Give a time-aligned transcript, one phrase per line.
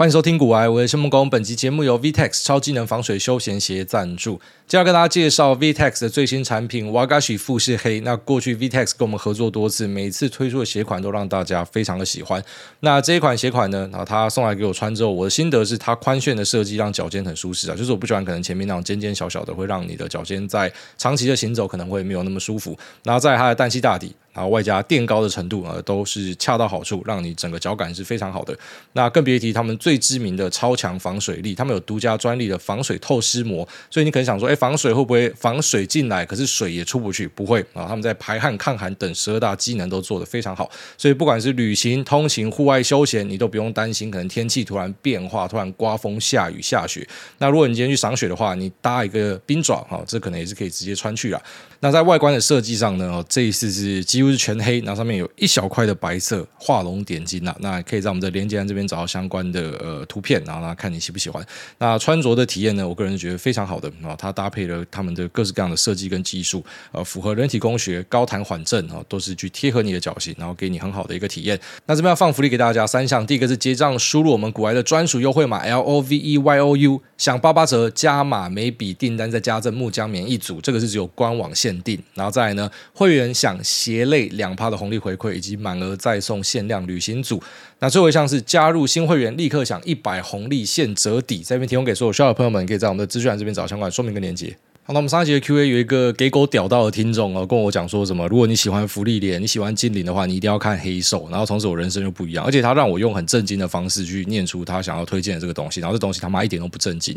[0.00, 1.28] 欢迎收听股癌，我是孟工。
[1.28, 4.40] 本集节目由 VTEX 超机能防水休闲鞋赞助。
[4.66, 8.00] 接下来跟大家介绍 VTEX 的最新产品 Wagashi 富士黑。
[8.00, 12.42] 那过去 VTEX 跟我们合作多次，每次推出的鞋款都让大家非常的喜欢。
[12.80, 22.74] 那这一款鞋款呢，然后他送来给我穿之后，我的心得是它宽楦的设计让脚尖很舒适啊，就是我不喜欢可能前面那种尖尖小小的，会让你的脚尖在长期的行走可能会没有那么舒服。
[23.04, 24.16] 然后在它的氮气大底。
[24.32, 28.56] 然后外加垫高的程度啊，都是恰到好处，让你整个脚感是非常好的。
[28.92, 37.26] 那更别提他们最知名的超强防水力，他们有独家专利的防水透湿膜，所以你可能想说，哎，防水会不会防水进来，可是水也出不去？
[37.28, 47.06] 不会啊，他们在排汗、抗寒等十二大机能都做得非常好，所以不管是旅行、通勤、户外休闲，你都不用担心可能天气突然变化，突然刮风、下雨、下雪。
[47.38, 51.42] 那如果你今天去赏雪的话，你搭一个冰爪啊，这可能也是可以直接穿去了。
[51.80, 57.56] 那在外观的设计上呢，这一次是基几乎是全黑，然后上面有一小块的白色画龙点睛呐。
[57.60, 61.42] 那可以在我们的连接栏这边找到相关的呃图片，然后呢看你喜不喜欢。
[61.78, 71.58] 那穿着的体验呢，我个人觉得非常好的啊，它搭配了他们的各式各样的设计跟技术，呃，符合人体工学，高弹缓震啊，都是去贴合你的脚型，然后给你很好的一个体验。
[71.86, 81.70] 那这边要放福利给大家三项，第一个是结账输入我们股癌的专属优惠码 L O V E Y O U，享八八折，加码每笔订单再加赠木浆棉一组，这个是只有官网限。
[81.70, 87.42] 限定，然后再来呢，会员享鞋类两趴的红利回馈，以及满额再送限量旅行组。
[87.78, 94.54] 那最后一项是加入新会员立刻享一百红利现折抵，在这边提供给所有需要的朋友们，可以在我们的资讯栏这边找相关说明跟连接。
[94.82, 101.28] 好，那我们上一集的 Q&A 有一个给狗屌到的听众哦，跟我讲说什么，如果你喜欢福利脸，你喜欢精灵的话，你一定要看黑兽。
[101.30, 107.16] 然后从此我人生就不一样，而且他让我用很正经的方式去念出他想要推荐的这个东西，然后这东西他妈一点都不正经。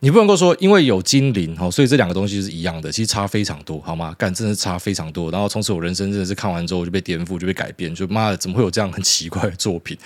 [0.00, 4.14] 你不能够说，因为有精灵哦，所以这两个东西是一样的，其实差非常多，好吗？
[4.18, 5.30] 干，真的差非常多。
[5.30, 9.96] 然后从此我人生真的是看完之后就被颠覆，就被改变，就妈的，怎么会有这样很奇怪的作品？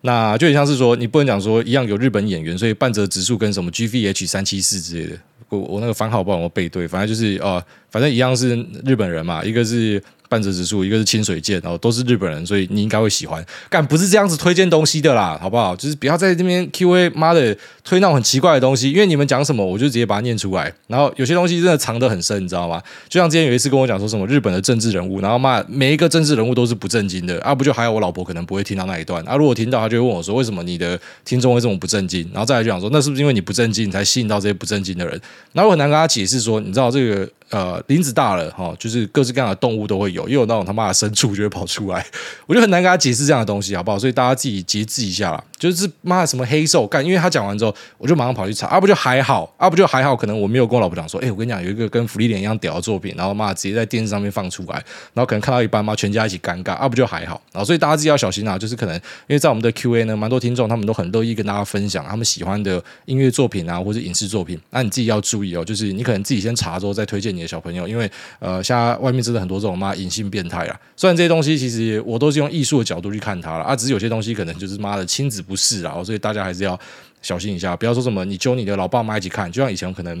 [0.00, 10.02] 那就很像是说，你不能讲说一样有日本演员，所以半泽直树跟什么 GVH 三七四之类的，我我那个番号不知道我背对，反正就是呃，反正一样是日本人嘛，一个是。
[10.28, 13.44] 半泽直树，一个是清水健，然后都是日本人，所以你应该会喜欢。
[13.70, 15.74] 干，不是这样子推荐东西的啦，好不好？
[15.74, 20.72] 就是不要在这边 Q&A，妈的推那种很奇怪的东西，因为你们讲什么，我就直接把它念出来。
[20.86, 22.82] 然后有些东西真的藏得很深，你知道吗？
[23.08, 29.36] 就像之前有一次跟我讲说什么日本的政治人物，然后骂每一个政治人物都是不正经的啊，不就还有我老婆可能不会听到那一段啊？
[29.36, 32.28] 如果听到，她就会问我说，为什么你的听众会这么不正经？
[32.32, 35.20] 然后再来就讲说，那是不是因为你不正经，才吸引到这些不正经的人？
[35.52, 37.28] 然后我很难跟他解释说，你知道这个。
[37.50, 42.04] 呃，林子大了哈，就是各式各样的动物都会有，又有那种他妈的牲畜就会跑出来，
[42.46, 43.98] 我就很难跟他解释这样的东西，好不好？
[43.98, 45.44] 所以大家自己节制一下啦。
[45.58, 54.74] 就是妈的什么黑兽干，因为他讲完之后，我就马上跑去查，啊不就还好，啊不就还好，可能我没有跟我老婆讲说，哎，我跟你讲有一个跟芙莉莲一样屌的作品，然后妈直接在电视上面放出来，
[55.12, 59.00] 然后可能看到一半妈全家一起尴尬，啊不就还好，然后所以大家自己要小心啊，就是可能因
[59.34, 68.10] 为在我们的 Q&A 呢，蛮多听众他们都很乐意跟大家分享他们喜欢的音乐作品啊，或者影视作品，那你自己要注意哦，就是你可能自己先查之后再推荐你的小朋友，因为。
[68.40, 70.80] 呃，现在外面真的很多这种妈隐性变态啊！
[70.96, 76.78] 虽然这些东西其实我都是用艺术的角度去看它了啊，只是有些东西可能就是妈的亲子不是啊，所以大家还是要
[77.22, 80.14] 小心一下，不要说什么你揪你的老爸妈一起看，就像以前可能，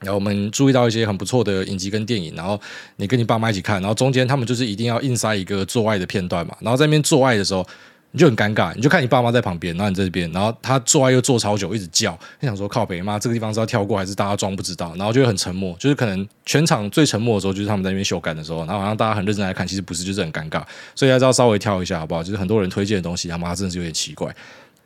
[0.00, 2.60] 然后我们注意到一些很不错的影集跟电影，然后
[2.96, 7.66] 你跟你爸妈一起看，然后中间他们就是一定要硬塞一个做爱的片段嘛，然后在那边做爱的时候。
[8.10, 14.94] 你就很尴尬，你就看你爸妈在旁边，然后你在这边，然后他做爱又做超久，一直叫，你想说靠北妈，这个地方是要跳过还是大家装不知道？
[14.96, 20.62] 然后就会很沉默，就是可能全场最沉默的时候就是他们在那边秀感的时候，然后好像大家很认真来看，其实不是，就是很尴尬，
[20.94, 22.22] 所以还是要稍微跳一下好不好？
[22.22, 24.34] 就是很多人推荐的东西，他妈真的是有点奇怪。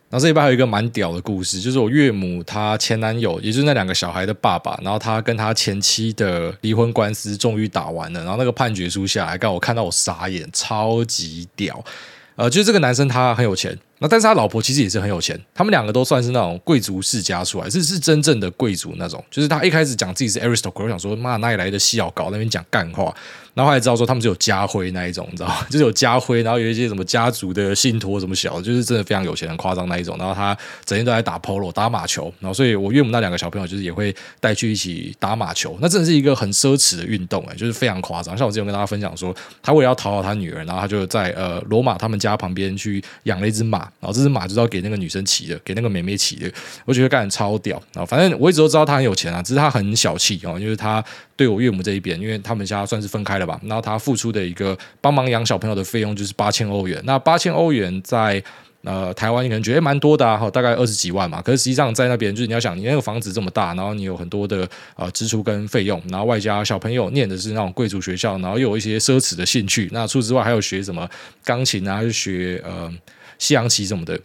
[0.09, 11.83] 然后这里边还有一个蛮屌的故事，就是我岳母她前男友，也就是那两个小孩的爸爸，然后他跟他前妻的离婚官司终于打完了，然后那个判决书下来，刚我看到我傻眼，超级屌。
[12.35, 19.23] 呃，就是这个男生他很有钱，那但是他老婆其实也是很有钱，他们两个都算是那种贵族世家出来，是是真正的贵族那种。
[19.29, 23.15] 就是他一开始讲自己是 aristocrat，我想说妈哪里来的西药搞那边讲干话。
[23.53, 25.65] 然后还知道说他们是有家徽那一种，你知道吗？
[25.69, 30.17] 就是有家徽，然后有一些什么家族的信托什么小，就是真的非常有钱、很夸张那一种。
[30.17, 35.77] 然后他整天都在打 polo、打马球，然后所以我岳母那两个小朋友就是也会带去一起打马球。
[35.79, 38.37] 那真的是一个很奢侈的运动，哎，就是非常夸张。
[38.37, 46.51] 像我之前跟大家分享说，他为了要讨好他女儿，然后他就在呃罗马他们家旁边去养了一只马，然后这只马就是要给那个女生骑的，给那个妹妹骑的。
[46.85, 48.03] 我觉得干超屌啊！
[48.03, 51.03] 反正我一直都知道他很有钱啊，只是他很小气哦，因为他。
[51.35, 57.01] 对我岳母这一边，因为他们家算是分开了吧，然后他付出的一个帮忙养小朋友的费用就是八千欧元。
[57.05, 58.43] 那八千欧元在
[58.83, 61.41] 呃台湾，你可能觉得蛮多的啊，大概二十几万嘛。
[61.41, 69.89] 可是实际上在那边，就是你要想，你那个房子这么大，然后你有很多的呃支出跟费用，然后外加小朋友念的是那种贵族学校，然后又有一些奢侈的兴趣。
[69.91, 71.09] 那除此之外，还有学什么
[71.43, 72.91] 钢琴啊，还是学呃
[73.39, 74.19] 西洋棋什么的。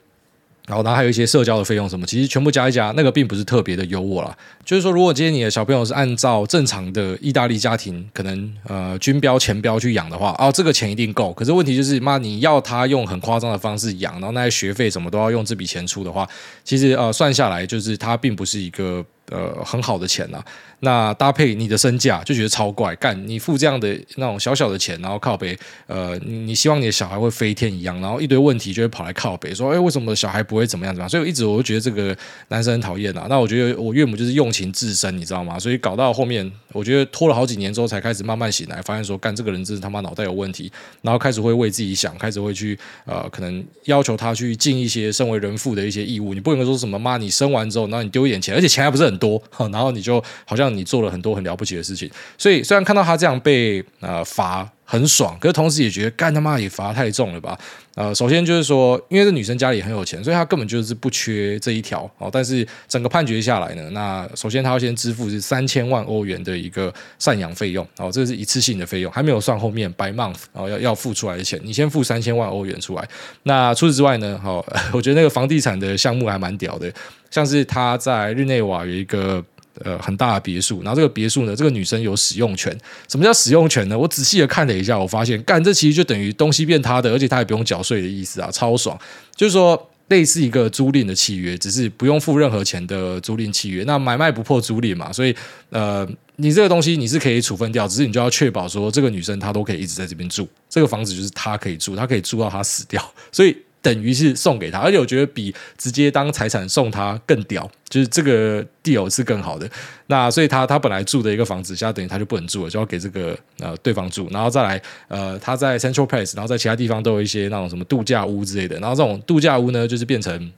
[0.68, 4.36] 然后，然后还有一些社交的费用什么，其实全部加一加，那个并不是特别的优渥啦。
[4.64, 11.32] 就是说，如果今天你的小朋友是按照正常的意大利家庭，可能呃军标钱标去养的话，哦，这个钱一定够。
[11.32, 16.28] 可是问题就是，妈，你要他用很夸张的方式养，然后那些学费什么都要用这笔钱出的话，
[16.62, 19.04] 其实呃算下来，就是它并不是一个。
[19.30, 20.42] 呃，很好的钱呐、
[20.80, 31.08] 那搭配你的身价就觉得超怪，干你付这样的那种小小的钱，然后靠北，呃，你，希望你的小孩会飞天一样，然后一堆问题就会跑来靠北，说，哎，为什么小孩不会怎么样怎么样？
[31.08, 32.16] 所以我一直我就觉得这个
[32.48, 33.26] 男生很讨厌呐。
[33.28, 35.58] 那我觉得我岳母就是用情至深，你知道吗？
[35.58, 40.70] 所以搞到后面，我觉得拖了好几年之后才开始慢慢醒来，发现说，干这个人真是他妈脑袋有问题，
[41.02, 46.32] 然后开始会为自己想，开始会去呃，可能要求他去尽一些身为人父的一些义务。
[46.32, 49.42] 你不能说什么妈，你生完之后，然后你丢一点钱，而且钱还不是很多，
[49.72, 57.58] 然后你就好像你做了很多很了不起的事情，所以虽然看到他这样被呃罚很爽，可是同时也觉得干他妈也罚太重了吧？
[57.94, 62.30] 呃，首先就是说，因为这女生家里很有钱，所以她根本就是不缺这一条哦。
[62.32, 73.06] 但是整个判决下来呢，那首先她要先支付是三千万欧元的一个赡养费用哦，这是一次性的费用，还没有算后面 by month 哦要要付出来的钱，你先付三千万欧元出来。
[73.42, 76.90] 那除此之外呢，好， 我觉得那个房地产的项目还蛮屌的，
[77.30, 79.44] 像是他在日内瓦有一个。
[79.84, 82.76] 呃，很大的别墅，然后这个别墅呢，这个女生有使用权。
[83.08, 83.96] 什么叫使用权呢？
[83.96, 88.98] 我仔细的看了一下，我发现，干这其实就等于东西变她的，而且她也不用缴税的意思啊，超爽。
[89.36, 93.84] 就是说，类似一个租赁的契约，只是不用付任何钱的租赁契约。
[93.84, 95.32] 那买卖不破租赁嘛，所以
[95.70, 96.04] 呃，
[96.34, 103.56] 你这个东西你是可以处分掉，只是你就要确保说，这个女生她都可以一直在这边住，这个房子就是她可以住，她可以住到她死掉， 所以。
[103.80, 109.68] 等于是送给他，而且我觉得比直接当财产送他更屌，就是这个 deal 是更好的。
[110.08, 118.78] 那所以他他本来住的一个房子，现在等于他就不能住了，就要给这个呃对方住，然后再来呃他在 Central Place，然后在其他地方都有一些那种什么度假屋之类的。
[118.80, 120.52] 然后这种度假屋呢，就是变成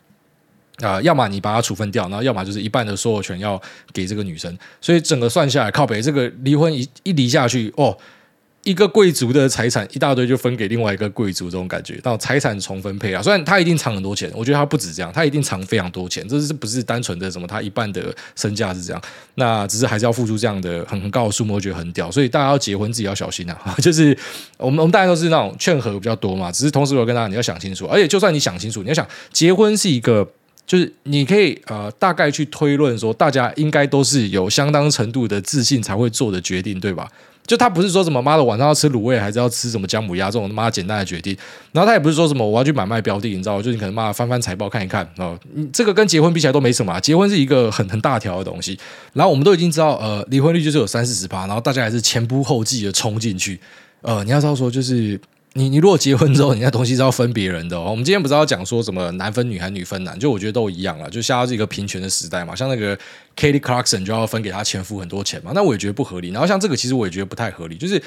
[0.79, 3.61] 啊、要么你把它处分掉，然后要么就是一半的所有权要
[3.93, 4.57] 给这个女生。
[4.81, 7.95] 所以整个算下来，靠北这个离婚一一离下去哦。
[8.63, 13.23] 一个贵族的财产一大堆就分给另外一个贵族，这种感觉，到财产重分配啊。
[13.23, 16.27] 虽然他一定藏很多钱，我觉得他不止这样，他一定藏非常多钱。
[16.29, 17.47] 这是不是单纯的什么？
[17.47, 19.03] 他一半的身价是这样，
[19.37, 22.11] 那只是还是要付出这样的很高的数目，觉得很屌。
[22.11, 23.59] 所以大家要结婚自己要小心啊。
[23.81, 24.17] 就是
[24.59, 30.29] 我们我们大家都是那种劝和比较多嘛，只是同时我跟大家你要想清楚，而且就算你想清楚，你要想结婚是一个，
[30.67, 37.09] 就是你可以呃大概去推论说，大家应该都是有相当程度的自信才会做的决定，对吧？
[37.51, 41.37] 就他不是说什么妈的晚上要吃卤味还是要吃什么姜母鸭这种他妈简单的决定，
[41.73, 48.79] 然后他也不是说什么我要去买卖标的，你知道，就你可能妈翻翻财报看一看哦，你这个跟结婚比起来都没什么，结婚是一个很很大条的东西。
[49.15, 53.59] 然后我们都已经知道，呃，离婚率就是有三四十趴，然后大家还是前仆后继的冲进去，
[54.03, 55.21] 呃，你要知道说就是。
[55.55, 57.91] 你你如果结婚之后，你那东西是要分别人的哦。
[57.91, 60.19] 我们今天不是要讲说什么男分女还女分男？
[60.19, 62.55] 就我觉得都一样了，就现在是一个平权的时代嘛。
[62.55, 62.97] 像那个
[63.37, 66.31] Katie Clarkson 就要分给她前夫很多钱嘛，那我也觉得不合理。
[66.31, 68.01] 然后像这个其实我也觉得不太合理，就是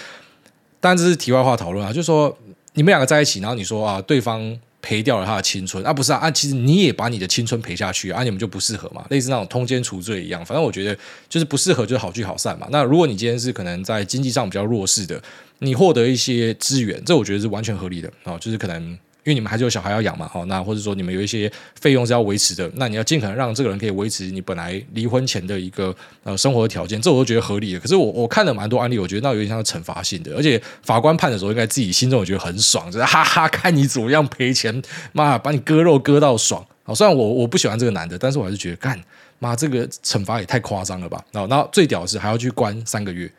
[0.80, 2.38] 当然这是题外话讨论啊，就是说
[2.74, 4.58] 你们两个在一起，然后你说啊对方。
[4.84, 10.46] 赔掉了他的青春啊，不是啊，啊，其实你也把你的青春赔下去啊，你们就不适合嘛，类似那种通奸除罪一样。
[10.46, 10.96] 反正我觉得
[11.30, 12.68] 就是不适合，就是好聚好散嘛。
[12.70, 15.20] 那如果你今天是可能在经济上比较弱势的，
[15.60, 18.96] 你获得一些资源，这我觉得是完全合理的啊，就是可能。
[19.24, 27.80] 因为你们还是有小孩要养嘛，好，那或者说你们有一些费用是要维持的，那你要尽可能让这个人可以维持你本来离婚前的一个呃生活的条件，这我都觉得合理的。
[27.80, 34.82] 可是我我看了蛮多案例，我觉得那有点像惩罚性的，而且法官判的时候应该自己心中也觉得很爽，就是哈哈，看你怎么样赔钱，
[35.14, 36.66] 妈把你割肉割到爽。
[36.84, 39.02] 好，虽然我我不喜欢这个男的，但是我还是觉得干
[39.40, 41.24] 妈这个惩罚也太夸张了吧。
[41.32, 43.32] 然后，然后最屌的是还要去关三个月。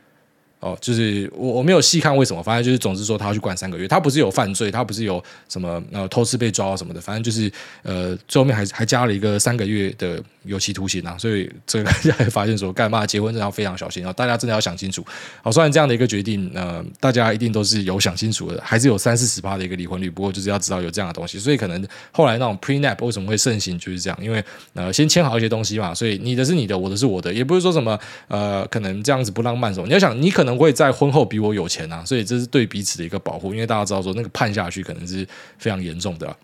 [0.64, 7.52] 哦，就是我我没有细看为什么，反正就是总之说他要去关三个月，他不是有犯罪，他不是有什么呃偷吃被抓什么的，反正就是
[7.82, 15.04] 呃最后面还还加了一个三个月的有期徒刑啊，所以这个 大家发现说干嘛结婚真的要非常小心，然后大家真的要想清楚。
[15.42, 24.42] 好，虽然这样的一个决定，呃，大家一定都是有想清楚的，还是有三四十趴的一个离婚率，不过就是要知道有这样的东西，所以可能后来那种 prenup 为什么会盛行就是这样，因为
[24.72, 30.53] 呃先签好一些东西嘛，所以你的是你的，我的是我的，也不是说什么呃可能这样子不浪漫什么，你要想你可能。
[30.56, 35.26] 会在婚后比我有钱啊，所以这是对彼此的一个保护，因为大家知道说那个判下去可能是
[35.58, 36.36] 非常严重的。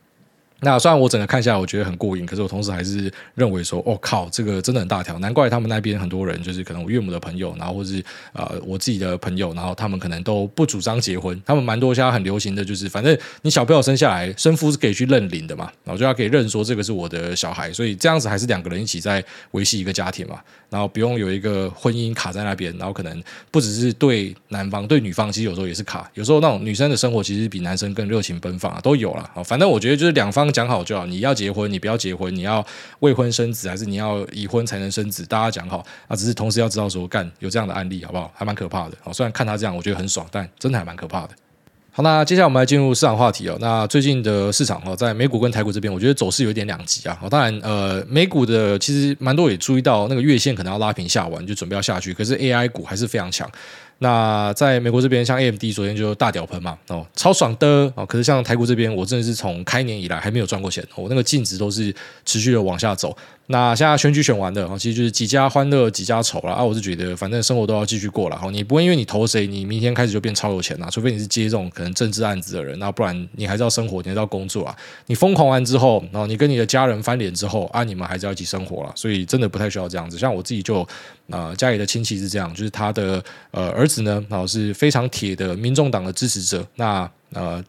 [0.62, 8.02] 那虽然我整个看下来我觉得很过瘾，可是我同时还是认为说，哦靠，这个真的很大条，难怪他们那边很多人就是可能我岳母的朋友，然后或是
[8.32, 20.38] 呃我自己的朋友，然后他们可能都不主张结婚，他们蛮多现在很流行的就是，反正你小朋友生下来，生父是可以去认领的嘛，然后就要可以认说这个是我的小孩，所以这样子还是两个人一起在维系一个家庭嘛，
[20.68, 30.49] 然后不用有一个婚姻卡在那边，然后可能不只是对男方对女方，其实有时候也是卡，有时候那种女生的生活其实比男生更热情奔放啊，都有了，反正我觉得就是两方。
[30.50, 32.64] 讲好就好，你要结婚，你不要结婚，你要
[33.00, 36.16] 未婚生子还是你要已婚才能生子，大家讲好啊。
[36.16, 38.30] 只是同时要知道说，干有这样的案例好不好？
[38.34, 38.96] 还蛮可怕的。
[39.02, 41.30] 好，虽然看他这样，我觉得很爽，但真的还蛮可怕的。
[41.92, 43.58] 好，那接下来我们来进入市场话题哦。
[43.60, 47.18] 那最近的市场哦，在美股跟台股这边，我觉得走势有点两极啊。
[47.20, 52.14] 好，当然呃，美股的其实蛮多也注意到那个月线可能要拉平下完，就准备要下去。
[52.14, 53.50] 可是 AI 股还是非常强。
[54.02, 58.06] 那在美国这边，像 AMD 昨天就大屌喷嘛，哦，超爽的哦。
[58.06, 63.14] 可是像台股这边，我真的是从开年以来还没有赚过钱，我那个净值都是持续的往下走。
[63.52, 66.62] 那现在选举选完的，其实就是几家欢乐几家愁了啊！
[66.62, 68.48] 我是觉得，反正生活都要继续过了哈。
[68.48, 70.86] 你不会因为你投谁，你明天开始就变超有钱呐？
[70.88, 74.76] 除非你是接这种可能政治案子的人，那不然你还是要生活，你还是要工作啊。
[75.06, 78.92] 你疯狂完之后，然后你跟你的家人翻脸之后啊，你们还是要一起生活了。
[78.94, 80.16] 所以真的不太需要这样子。
[80.16, 80.86] 像我自己就
[81.30, 86.64] 呃家里的亲戚是这样，就是他的呃儿子呢，然后是非常铁的民众党的支持者。
[86.76, 87.60] 那呃。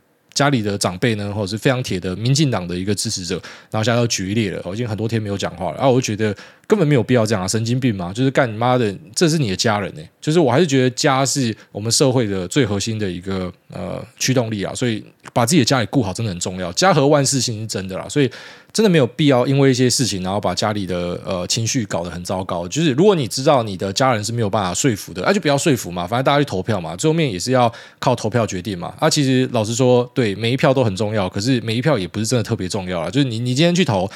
[0.42, 3.36] 家里的长辈呢，或者是非常铁的民进党的一个支持者，
[3.70, 18.28] 然后现在要决裂了，我已经很多天没有讲话了，然后我就觉得根本没有必要这样啊，神经病嘛，就是干你妈的，这是你的家人呢，就是我还是觉得家是我们社会的最核心的一个呃驱动力啊，所以把自己的家里顾好真的很重要，家和万事兴是真的啦，所以。
[18.74, 22.68] 真的没有必要因为一些事情，然后把家里的呃情绪搞得很糟糕。
[22.68, 28.94] 就是如果你知道你的家人是没有办法说服的，那、就不要说服嘛，反正大家去投票嘛，最后面也是要靠投票决定嘛。
[29.00, 33.10] 啊，其实老实说，对每一票都很重要，可是每一票也不是真的特别重要啊。
[33.10, 34.10] 就是你你今天去投。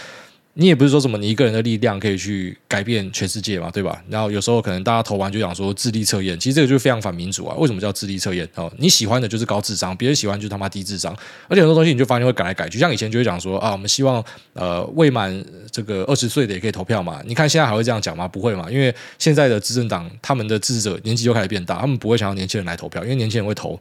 [0.57, 4.01] 你也不是说什么你一个人的力量可以去改变全世界嘛，对吧？
[4.09, 7.53] 然后有时候可能大家投完就想说智力测验，其实这个就是非常反民主啊。
[7.57, 8.47] 为什么叫智力测验？
[8.55, 11.13] 哦，你喜欢的就是高智商，别人喜欢就是他妈低智商。
[11.49, 17.21] 而且很多东西你就发现会改来改去，像以前就会讲说啊，我们希望呃未满这个二十岁的也可以投票嘛。
[17.25, 18.25] 你看现在还会这样讲吗？
[18.25, 23.77] 不会嘛，因为现在的执政党他们的智者年纪就开始变大，他们不会想要年轻人来投票，因为年轻人会投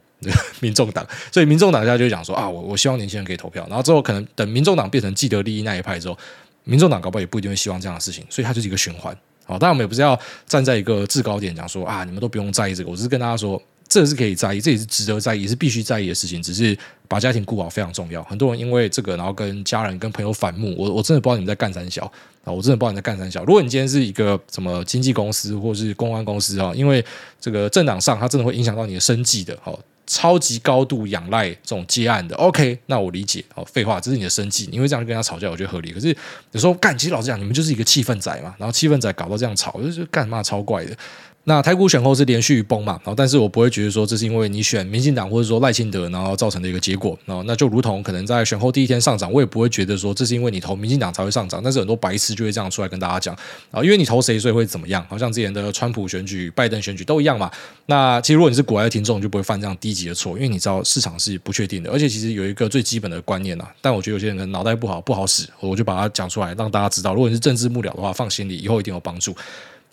[0.59, 3.65] 民众党，所以民众党现在就讲说啊，我我希望年轻人可以投票。
[3.69, 6.17] 然后之后可能等民众党变成既得利益那一派之后。
[6.65, 9.17] 民众党搞不好也不一定会希望这样的事情，所以它就是一个循环。
[9.45, 12.89] 好，当然我们也不是要站在一个制高点讲说啊，你们都不用在意这个。
[12.89, 16.41] 我只是跟大家说，这是可以在意，这也是值得在意，也是必须在意的事情。
[16.41, 16.75] 只是
[17.07, 18.23] 把家庭顾好非常重要。
[18.23, 20.73] 很多人因为这个，然后跟家人、跟朋友反目。
[20.75, 22.11] 我我真的不知道你们在干三小
[22.43, 23.43] 啊，我真的不知道你在干三小。
[23.45, 27.05] 如果你今天是一个什么经纪公司或是公关公司啊，因为
[27.39, 29.55] 这个政党上它真的会影响到你的生计的。
[29.61, 29.79] 好。
[30.07, 33.43] 超级高度仰赖这种接案的，OK，那我理解。
[33.55, 35.91] 哦，废话，这是你的生计，你会这样跟他吵架，我觉得合理。
[35.91, 36.15] 可是
[36.51, 40.95] 有时候干，其实老实讲，你们就是一个气氛仔嘛，然后气氛仔搞到这样吵，就是干嘛超怪的。
[41.47, 53.35] 那台股选后是连续崩嘛，然后但是我不会觉得说这是因为你选民进党或者说赖清德然后造成的一个结果，然后那就如同可能在选后第一天上涨，我也不会觉得说这是因为你投民进党才会上涨，但是很多白痴就会这样出来跟大家讲
[53.69, 57.51] 啊，因为你投谁所以会怎么样，好像之前的川普选举、拜登选举都一样嘛。
[57.85, 69.35] 那其实如果你是国外的听众，就不会犯这样低级的错，因为你知道市场是不确定的，而且其实有一个最基本的观念啊，但我觉得有些人可能脑袋不好不好使，我就把它讲出来让大家知道，如果你是政治幕僚的话，放心里以后一定有帮助。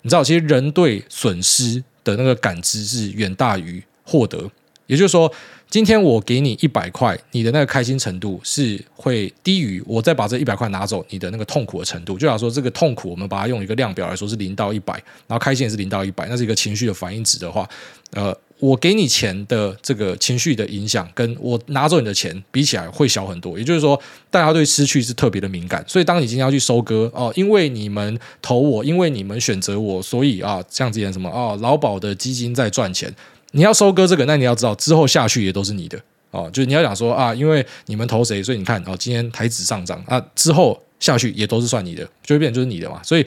[0.03, 4.47] 你知道，其实人对损失的那个感知是远大于获得，
[4.85, 5.31] 也就是说，
[5.69, 12.13] 今天我给你一百块，你的那个开心程度是会低于我再把这一百块拿走，你的那个痛苦的程度。
[12.17, 14.93] 就假如说这个痛苦，我们把它用一个量表来说是零到一百，
[15.27, 17.67] 然后开心也是零到一百，那是一个情绪的反应值的话，
[18.11, 18.37] 呃。
[18.63, 23.59] 我给你钱的这个情绪的影响，跟我拿走你的钱比起来会小很多。
[23.59, 24.01] 也就是说，
[24.31, 25.83] 大家对失去是特别的敏感。
[25.85, 33.13] 所以，当你今天要去收割哦，因为你们投我，因为你们选择我，所以啊，像之前什么哦，劳保的基金在赚钱，
[33.51, 35.99] 你要收割这个，那你要知道之后下去也都是你的
[36.31, 36.49] 哦。
[36.53, 43.01] 就是你要讲说啊，因为你们投谁，所以你看哦，今天台指上涨啊，之后下去也都是算你的，就会变成就是你的嘛。
[43.03, 43.25] 所以。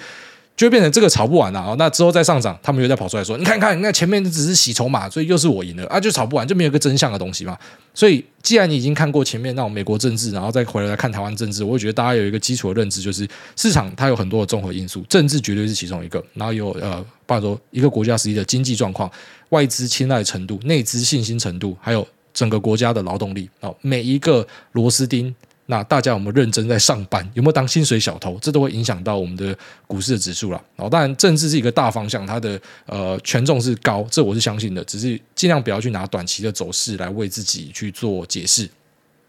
[0.57, 1.77] 就会变成这个炒不完了啊！
[1.79, 7.55] 那之后再上涨，他们又再跑出来说：“你看看，那前面只是洗筹码，所以又是我赢了啊！”就炒不完，就没有一个真相的东西嘛。
[7.93, 16.25] 所以，既然你已经看过前面那种美国政治，然后再回来看台湾政治，我觉得大家有一个基础的认知，就是市场它有很多的综合因素，政治绝对是其中一个。
[16.33, 19.11] 然后有呃，包括说一个国家实际的经济状况、
[19.51, 25.35] 外资青睐程度、内资信心程度，还有整个国家的劳动力哦，每一个螺丝钉。
[25.67, 27.29] 那大家有没有认真在上班？
[27.35, 28.39] 有没有当薪水小偷？
[28.41, 29.57] 这都会影响到我们的
[29.87, 30.63] 股市的指数了。
[30.77, 34.85] 哦，当然政治是一个大方向，它的呃权重是高，这我是相信的。
[34.85, 38.69] 只是尽量不要去拿短期的走势来为自己去做解释。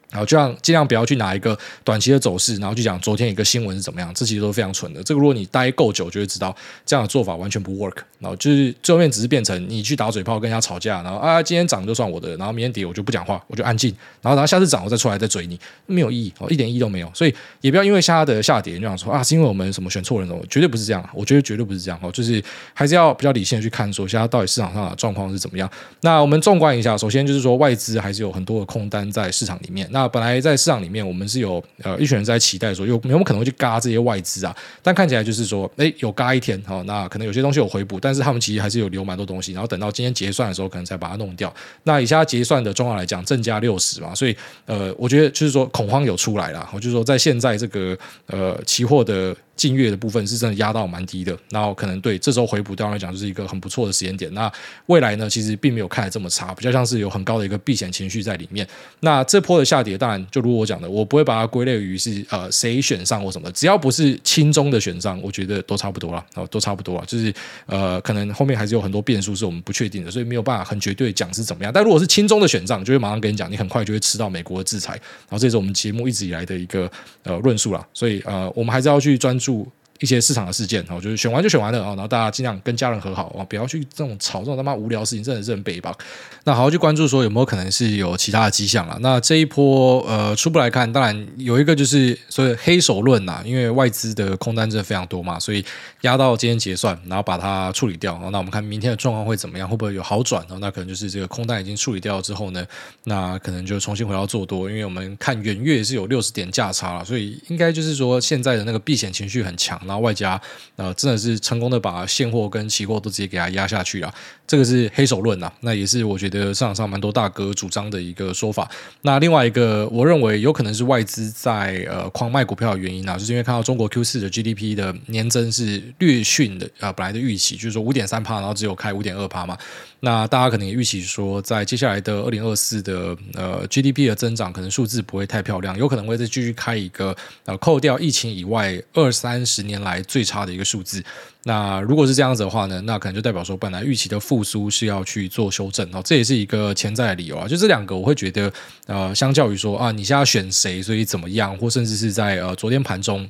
[0.10, 5.04] 然后就让尽量不要去拿一个短期的走势，然后去讲昨天一个新闻是怎么样，这其实都是非常蠢的。
[5.04, 7.98] 这个如果你待够久，就会知道这样的做法完全不 work。
[8.20, 13.94] 然后就是最后面只是变成你去打嘴炮跟人家吵架，然后啊今天涨就算我的，然后明天跌我就不讲话，我就安静。
[14.22, 17.12] 然后然后下次涨我再出来再追你，没有意义哦，一点意义都没有。
[17.14, 21.10] 所以也不要因为下的下跌你就想说啊是因为我们什么选错人了，绝对不是这样。
[21.14, 25.70] 我觉得绝对不是这样哦，就是还是要比较理性的去看说现在到底市场上的状况是怎么样。
[26.02, 29.88] 那我们纵观一下，首先就是说外资还是有很多的空单在市场里面。
[29.98, 34.56] 那本来在市场里面，我们是有呃一群人在期待说有没有可能会去嘎这些外资啊？
[34.84, 41.52] 但看起来就是说，哎，有嘎一天哈，那可能有些东西有回补，但是他们其实还是有留蛮多东西，然后等到今天结算的时候，可能才把它弄掉。
[41.82, 44.38] 那以下结算的状况来讲，正价六十嘛，所以
[44.68, 49.36] 呃，我觉得就是说恐慌有出来了，我就是说在现在这个呃期货的。
[49.58, 54.34] 近月的部分是真的压到蛮低的，然后可能对这时候回补对他来讲就是一个很不错的时间点。
[54.34, 54.50] 那
[54.86, 58.66] 未来呢，其实并没有看得这么差，比较像是有很高的一个避险情绪在里面。
[59.00, 67.06] 那这波的下跌，当然就如我讲的，我不会把它归类于是呃谁选上或什么，只要不是轻中的选上，我觉得都差不多了，哦，都差不多了。
[67.08, 67.34] 就是
[67.66, 71.74] 呃，可能后面还是有很多变数是我们不确定的，所以没有办法很绝对讲是怎么样。
[71.74, 74.94] 但如果是轻中的选上，就会马上跟你讲，你很快就会吃到美国的制裁。
[74.94, 76.90] 然后这是我们节目一直以来的一个
[77.24, 79.47] 呃论述了，所以呃，我们还是要去专注。
[79.48, 79.72] jours.
[80.00, 85.96] 一些市场的事件，哦，就是选完就选完了啊，然后大家尽量跟家人和好啊，不要去这种吵这种他妈无聊事情，真的是很北吧。
[86.44, 88.98] 那好好去关注说有没有可能是有其他的迹象了。
[89.02, 95.66] 那这一波呃初步来看，当然有一个就是所谓黑手论呐，因为外资的空单真的非常多嘛，所以
[96.02, 98.18] 压到今天结算，然后把它处理掉。
[98.32, 100.42] 那我们看明天的状况会怎么样，会不会有好转？
[100.44, 102.66] 然后那可能就是这个空单已经处理掉之后呢，
[103.06, 109.78] 那可能就重新回到做多，因为我们看远月是有六十点价差了，所以应该就是说现在的那个避险情绪很强。
[109.88, 110.40] 然后外加
[110.76, 114.14] 呃，真的是成功的把现货跟期货都直接给它压下去了，
[114.46, 115.52] 这个是黑手论呐。
[115.62, 118.70] 那也是我觉得市场上蛮多大哥主张的一个说法。
[119.02, 129.58] 那另外一个，我认为有可能是外资在呃狂卖股票的原因啊，就是因为看到中国 Q 四的 GDP 的年增是略逊的啊、本来的预期就是说五点三趴，然后只有开五点二趴嘛。
[130.02, 137.16] 那大家可能也预期说，在接下来的二零二四的呃 GDP 的增长，可能数字不会太漂亮，有可能会再继续开一个
[137.46, 141.04] 呃扣掉疫情以外二三十年来最差的一个数字。
[141.44, 147.48] 那如果是这样子的话呢，那可能就代表说本来预期的复苏是要去做修正哦，这也是一个潜在的理由啊。
[147.48, 148.52] 就这两个，我会觉得
[148.86, 153.28] 呃，相较于说啊，你现在选谁，所以怎么样，或甚至是在呃昨天盘中。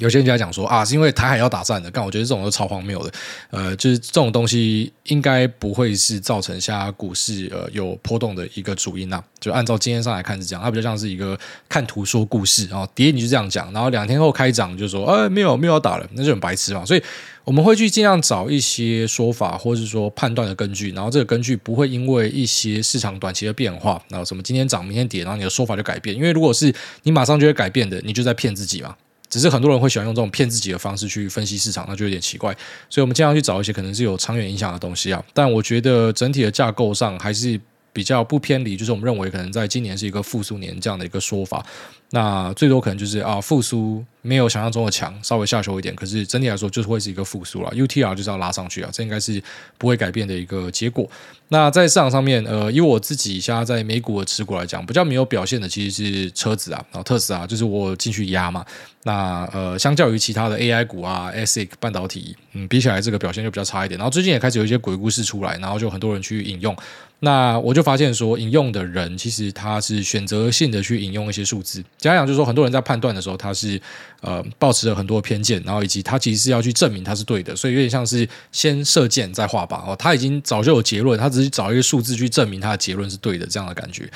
[0.00, 3.12] 有些人就在讲说啊，是因为台海要打战的，但我觉得这种都超荒谬的。
[3.50, 9.24] 呃，就是这种东西应该不会是造成下股市呃有波动的一个主因呐、啊。
[9.38, 12.88] 就按照今天上来看是这样，它比较像是一个看图说故事啊。
[12.94, 16.84] 跌你就这样讲，然后两天后开涨就说，哎，没有没有要打了，那就很白痴嘛。
[16.84, 17.02] 所以
[17.44, 26.14] 我们会去尽量找一些说法，或是说判断的根据，然后这个根据不会因为一些市场短期的变化，然后什么今天涨明天跌，然后你的说法就改变。
[26.14, 28.94] 因为如果是你马上就会改变的，你就在骗自己嘛。
[29.30, 32.52] 只是很多人会喜欢用这种骗自己的方式去分析市场，那就有点奇怪。
[32.90, 35.24] 所以，我们尽量去找一些可能是有长远影响的东西啊。
[35.32, 37.58] 但我觉得整体的架构上还是
[37.92, 41.64] 比较不偏离，就是我们认为可能在今年是一个复苏年这样的一个说法。
[42.12, 45.94] 那最多可能就是啊，复苏没有想象中的强，稍微下修一点。
[45.94, 47.70] 可是整体来说，就是会是一个复苏了。
[47.70, 49.40] UTR 就是要拉上去啊，这应该是
[49.78, 51.08] 不会改变的一个结果。
[51.48, 58.64] 那在市场上面，呃，以我自己现在在美股的持股来讲，比较没有表现的其实是车子啊，然后特斯拉就是我进去压嘛。
[59.04, 63.96] 那呃，相较于其他的 AI 股啊，ASIC 半导体，嗯，比起来这个表现就比较差一点。
[63.96, 66.76] 然后最近也开始有一些鬼故事出来，然后就很多人去引用。
[67.22, 71.82] 那我就发现说，引用的人其实他是选择性的去引用一些数字。
[72.00, 73.80] 讲讲就是说，很多人在判断的时候，他是
[74.22, 79.94] 呃抱持了很多偏见，然后以及他其实是要去证明他是对的，所以有点像是先射箭再画靶哦。
[79.96, 84.10] 他已经早就有结论，他只是找一个数字去证明他的结论是对的这样的感觉。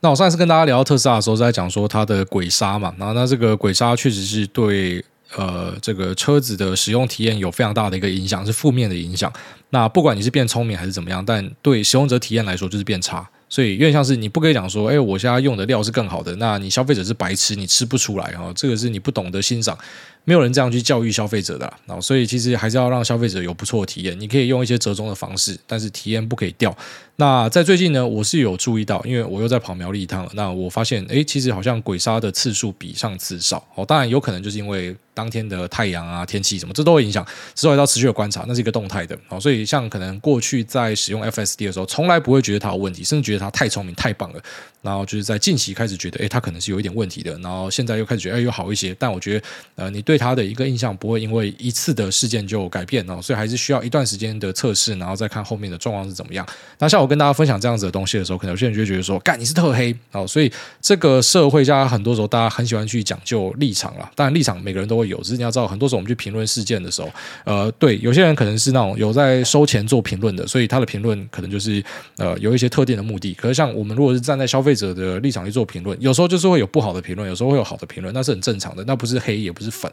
[0.00, 9.32] 那我上次跟大家聊特斯拉的时候，在讲说它的鬼刹嘛，然后那这个鬼刹确实是对呃这个车子的使用体验有非常大的一个影响，是负面的影响。
[9.70, 13.28] 那不管你是变聪明还是怎么样，但对使用者体验来说就是变差。
[13.48, 19.78] 所以有点像是你不可以讲说，哎，我现在用的料是更好的，那你消费者是白痴，你吃不出来啊，这个是你不懂得欣赏。
[20.26, 24.18] 没有人这样去教育消费者的，啊，所以其实还是要让消费者有不错的体验。
[24.18, 26.76] 你可以用一些折中的方式，但是体验不可以掉。
[27.18, 30.30] 那在最近呢，我是有注意到，因为我又在跑苗栗一趟了。
[30.34, 33.64] 那我发现，哎，其实好像鬼杀的次数比上次少。
[33.76, 37.24] 哦，当然有可能就是因为当天的太阳啊、天气什么，这都会影响。
[37.54, 39.16] 之后要持续的观察，那是一个动态的。
[39.28, 44.42] 哦，所以像可能过去在使用 FSD 的时候，从来不会觉得它有问题，甚至觉得它太聪明、太棒了。
[44.82, 47.32] 然后就是在近期开始觉得，哎，它可能是有一点问题的。
[47.38, 48.94] 然后现在又开始觉得，哎，又好一些。
[48.98, 56.46] 但我觉得，呃，你对他的一个印象不会因为一次的事件就改变哦，所以还是需要一段时间的测试，然后再看后面的状况是怎么样。
[56.78, 60.26] 那像我跟大家分享这样子的东西的时候，可能有些人就会觉得说，干你是特黑哦。
[60.26, 60.50] 所以
[60.80, 64.10] 这个社会下很多时候大家很喜欢去讲究立场啦。
[64.14, 67.10] 当然立场每个人都会有，只是你要知道，很多时候我们去评论事件的时候，
[67.44, 71.82] 呃，对，有些人可能是那种有在收钱做评论的，所以他的评论可能就是
[72.16, 73.34] 呃有一些特定的目的。
[73.34, 79.90] 可是像我们如果是站在消费者的立场去做评论，有时候就是会有不好的评论，有时候会有好的评论，那是很正常的，那不是黑也不是粉。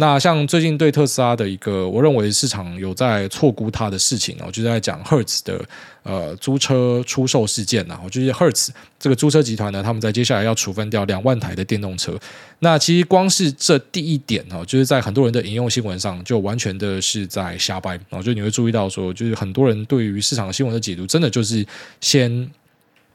[0.00, 5.60] 那像最近对特斯拉的一个，我认为市场有在错估它的事情哦，就是在讲 Hertz 的
[6.04, 8.68] 呃租车出售事件呐，就是 Hertz
[9.00, 12.16] 这个租车集团呢，他们在接下来要处分掉两万台的电动车。
[12.60, 21.66] 那其实光是这第一点哦，就是在很多人的引用新闻上，就完全的是在瞎掰啊，就你会注意到说，就是很多人对于市场新闻的解读，真的就是
[22.00, 22.48] 先。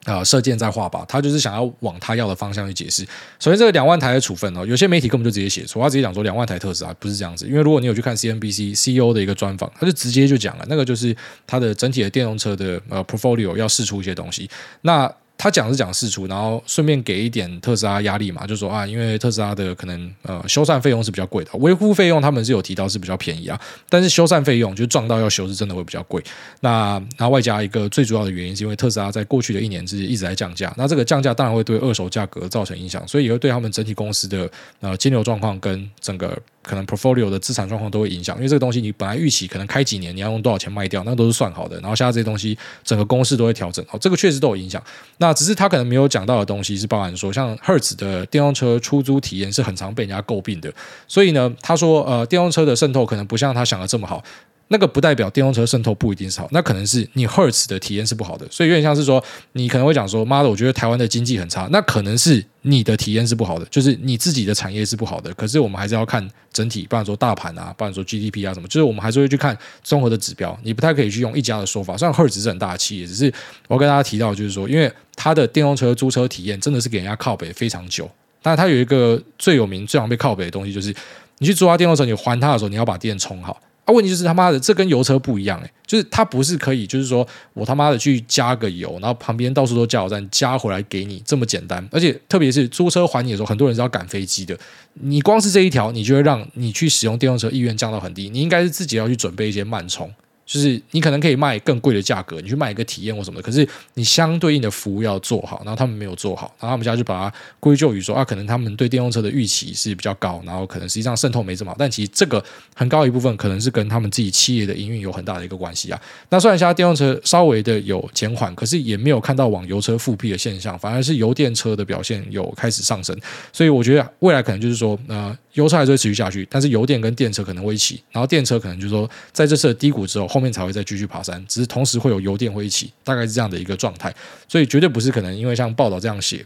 [0.06, 3.04] 啊、射箭在画吧，他就是想要往他要的方向去解释。
[3.40, 7.48] 首先，这个两万台的处分哦，有些媒体根本就直接写错，他直接讲说两万台特斯拉不是这样子。
[7.48, 11.16] 因为如果你有去看 CNBC CEO 的一个专访，他就直接就讲了，那个就是
[11.48, 14.50] 他的整体的电动车的呃 portfolio 要试出一些东西。
[14.82, 26.24] 那他讲是讲释出，然后顺便给一点特斯拉压力嘛，就说啊，因为特斯拉的可能呃修缮费用是比较贵的，维护费用他们是有提到是比较便宜啊，但是修缮费用就撞到要修是真的会比较贵。
[26.62, 36.38] 那然后外加一个最主要的原因是因为特斯拉在过去的一年之内一直在降价，那这个降价当然会对二手价格造成影响，所以也会对他们整体公司的呃金流状况跟整个。
[36.64, 41.80] 可能 portfolio 的资产状况都会影响，因为这个东西你本来预期可能开几年你要用多少钱卖掉，那都是算好的。
[41.82, 44.82] 然后现在这些东西整个公式都会调整，哦，这个确实都有影响。
[45.18, 50.74] 那只是他可能没有讲到的东西是包含说，像 Hertz 的电动车出租体验是很常被人家诟病的。
[51.08, 54.24] 所以呢，他说呃，电动车的渗透可能不像他想的这么好。
[54.70, 65.32] 那个不代表电动车渗透不一定是好，那可能是你 Hertz 的体验是不好的，所以有点像是说，你可能会讲说，妈的，我觉得台湾的经济很差，那可能是你的体验是不好的，就是你自己的产业是不好的。
[65.36, 70.58] 可是我们还是要看整体，不然说大盘啊，不然说 GDP 啊什么，就是我们还是会去看综合的指标。
[70.64, 73.32] 你不太可以去用一家的说法，虽然 Hertz 是很大的企业，只是
[73.68, 78.10] 我跟大家提到，就是说，因为它的电动车租车体验真的是给人家靠北非常久，
[78.42, 80.92] 但它有一个最有名、最常被靠北的东西，就是
[81.38, 83.62] 你去租它电动车，你还它的时候，你要把电充好。
[83.86, 94.58] 啊，问题就是他妈的，这跟油车不一样诶，就是它不是可以，就是说我他妈的去加个油，然后旁边到处都加油站加回来给你这么简单，而且特别是租车还你的时候，很多人是要赶飞机的，
[94.94, 100.10] 你光是这一条，你就会让你去使用电动车意愿降到很低，你应该是自己要去准备一些慢充。
[100.46, 112.44] 就是你可能可以卖更贵的价格，你去卖一个体验或什么，可是你相对应的服务要做好，然后他们没有做好，然后他们现在就把它归咎于说啊，可能他们对电动车的预期是比较高，然后可能实际上渗透没这么好，但其实这个
[112.76, 116.02] 很高一部分可能是跟他们自己企业的营运有很大的一个关系啊。
[116.30, 123.18] 那虽然现在电动车稍微的有减缓，可是也没有看到往油车复辟的现象，反而是油电车的表现有开始上升，
[123.52, 130.28] 所以我觉得未来可能就是说，呃，油车还是会持续下去，但是油电跟电车可能会一起，然后电车可能就是说在这次的低谷之后。
[130.28, 134.12] 后面才会再继续爬山，只是同时会有油电会一起，大概是这样的一个状态，
[134.48, 136.44] 所以绝对不是可能因为像报道这样写。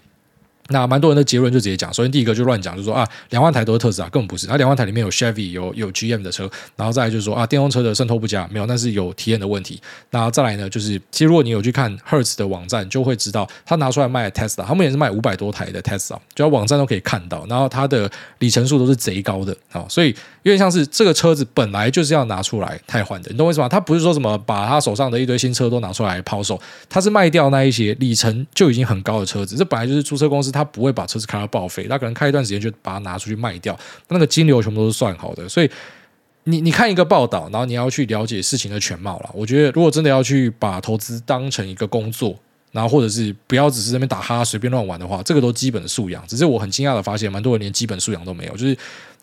[0.69, 4.47] 那蛮多人的结论就直接讲，首先第一个就乱讲，就说啊，两万台都是特斯拉，根本不是。
[4.47, 9.81] 那两万台里面有 Chevy，有有 GM 的车，然后再来就是说啊，电动车的渗透不佳，没有，那是有体验的问题。
[10.11, 20.09] 那再来呢，就是其实如果你有去看 Hertz 的网站，就会知道他拿出来卖 Tesla，他们也是卖五百多台的 Tesla，就要网站都可以看到，然后它的里程数都是贼高的啊，所以
[20.43, 23.69] 有点像是这个车子本来就是要拿出来汰换的，你懂我意思吗？
[23.69, 31.37] 他不是说什么把他手上的一堆新车都拿出来抛售，他是卖掉那一些里程就已经很高的车子，这本来就是租车公司，他不会把车子开。
[31.37, 35.47] 到报废，他可能开一段时间就把它拿出去卖掉，那个金流全部都是算好的。
[35.47, 35.69] 所以
[36.45, 39.29] 你你看一个报道，然后你要去了解事情的全貌了。
[39.33, 42.35] 我觉得如果真的要去把投资当成一个工作，
[42.71, 46.25] 然后或者是不要只是在那边打哈随便乱玩的话，这个都基本的素养。
[46.25, 48.75] 只是我很惊讶的发现，蛮多人连基本素养都没有，就是。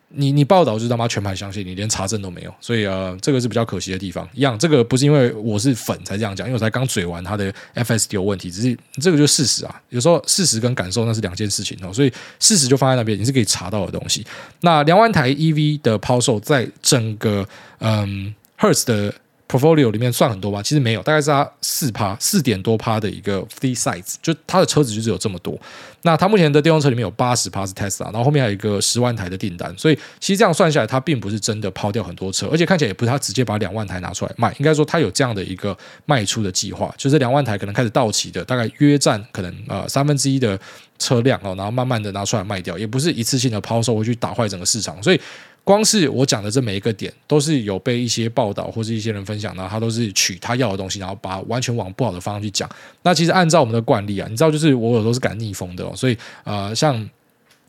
[0.09, 4.27] 你你报道就是他妈全盘相信，你连查证都没有，所以呃，这个是比较可惜的地方。
[4.33, 9.81] 一样，这个不是因为我是粉才这样讲，因为我才刚嘴完他的 FSD 有问题，只是这个就是事实啊。
[9.89, 14.25] 有时候事实跟感受那是两件事情哦，所以事实就放在那边，你是可以查到的东西。
[14.61, 17.47] 那两万台 EV 的抛售，在整个
[17.79, 19.13] 嗯 Hertz 的。
[19.47, 25.55] Portfolio 里面算很多吧，其实没有，大概是它四趴四点多趴的一个 fleet size，就它的车子就只有这么多。
[26.01, 40.59] 那它目前的电动车里面有八十趴是 Tesla，然后后面还有一个十万台的订单，所以其实这样算下来，它并不是真的抛掉很多车，而且看起来也不是它直接把两万台拿出来卖，应该说它有这样的一个卖出的计划，就是两万台可能开始到期的，大概约占可能呃三分之一的
[40.97, 45.21] 车辆哦，然后慢慢的拿出来卖掉，也不是一次性的抛售会去打坏整个市场，所以。
[45.65, 52.69] 光是我讲的这每一个点，都是有被一些报道或是一些人分享，到他都是取他要的东西，然后把完全往不好的方向去讲。
[53.01, 57.09] 那其实按照我们的惯例啊，你知道，就是我有时候是敢逆风的哦，所以呃，像。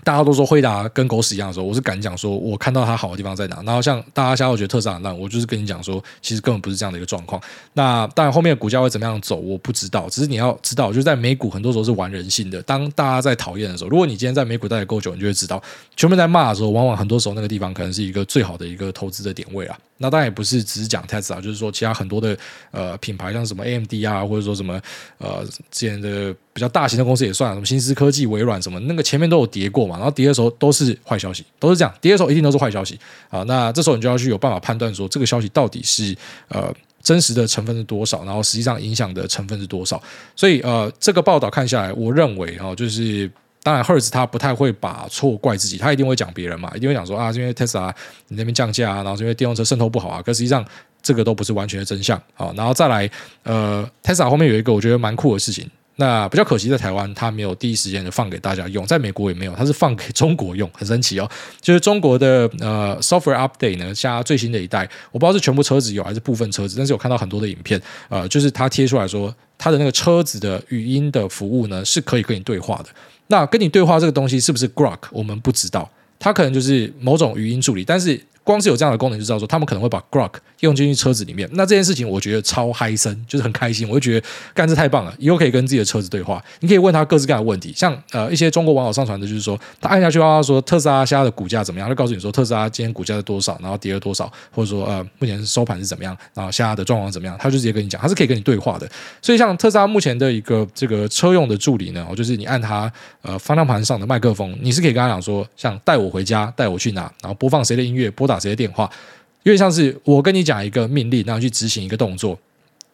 [0.07, 3.61] 大家都说惠达跟狗屎一样的时候，我是敢讲说，我看到它好的地方在哪。
[3.65, 7.43] 然后像大家现在觉得特斯拉很烂，我就是跟你讲说，其实根本不是这样的一个状况。
[7.73, 10.09] 那当然后面的股价会怎么样走，我不知道。
[10.09, 12.63] 只是你要知道，就是在美股很多时候是玩人性的。
[12.63, 15.61] 当大家在讨厌的时候，如果你今天在美股待得够久，你就会知道，
[15.97, 19.77] 全部在骂的时候，往往很多时候那个地方可能是一个最好的一个投资的点位啊。
[19.99, 22.37] 那当然也不是只是讲 Tesla，就是说其他很多的
[22.71, 24.79] 呃品牌，像什么 AMD 啊，或者说什么
[25.19, 29.96] 呃之前的比较大型的公司也算，什么新思科技、微软什么，那个前面都有跌过嘛。
[29.97, 33.43] 然后跌的时候都是坏消息，都是这样，跌的时候一定都是坏消息啊。
[33.45, 36.17] 那这时候你就要去有办法判断说这个消息到底是
[36.49, 40.03] 呃真实的成分是多少，然后实际上影响的成分是多少。
[40.35, 43.31] 所以呃，这个报道看下来，我认为哈、哦，就是
[43.63, 47.93] 当然，Herz 他不太会把错怪自己，他一定会讲别人嘛，一定会讲说啊，是因为 Tesla
[48.29, 50.65] 你那边降价啊，然后是因为电动车渗透不好啊，可实际上。
[51.03, 53.09] 这个都不是完全的真相啊，然后再来，
[53.45, 61.29] 呃，Tesla 后面有一个我觉得蛮酷的事情，那比较可惜在台湾它没有第一时间的放给大家用，在美国也没有，它是放给中国用，很神奇哦。
[61.61, 72.91] 就是中国的呃 software update 呢，加最新的一代，我不知道是全部车子有还是部分车子，但是有看到很多的影片，呃，就是它贴出来说它的那个车子的语音的服务呢是可以跟你对话的。
[73.29, 78.21] 那跟你对话这个东西是不是 Grok，我们不知道，它可能就是某种语音助理，但是。
[78.47, 81.51] 光是有这样的功能，就知道说他们可能会把 Grok 用进去车子里面。
[81.55, 83.89] 那这件事情我觉得超嗨森，就是很开心。
[83.89, 86.41] 我就觉得干这太棒了，以后可以跟自己的车子对话。
[86.61, 98.89] 你可以问他各式各样的问题，像呃一些中国网友上传的，就是说他按下去的话，说特斯拉现在的股价怎么样，就告诉你说特斯拉今天股价是多少，然后跌了多少，或者说呃目前收盘是怎么样，然后现在的状况怎么样，他就直接跟你讲，他是可以跟你对话的。
[99.21, 102.91] 所以像特斯拉目前的一个这个车用的助理呢，就是你按他
[103.23, 108.91] 呃方向盘上的麦克风，你是可以跟他讲说，像带我回家，带我去哪，然后播放谁的音乐，拨打打这些电话。
[109.43, 112.37] 因为像是我跟你讲一个命令，然后去执行一个动作，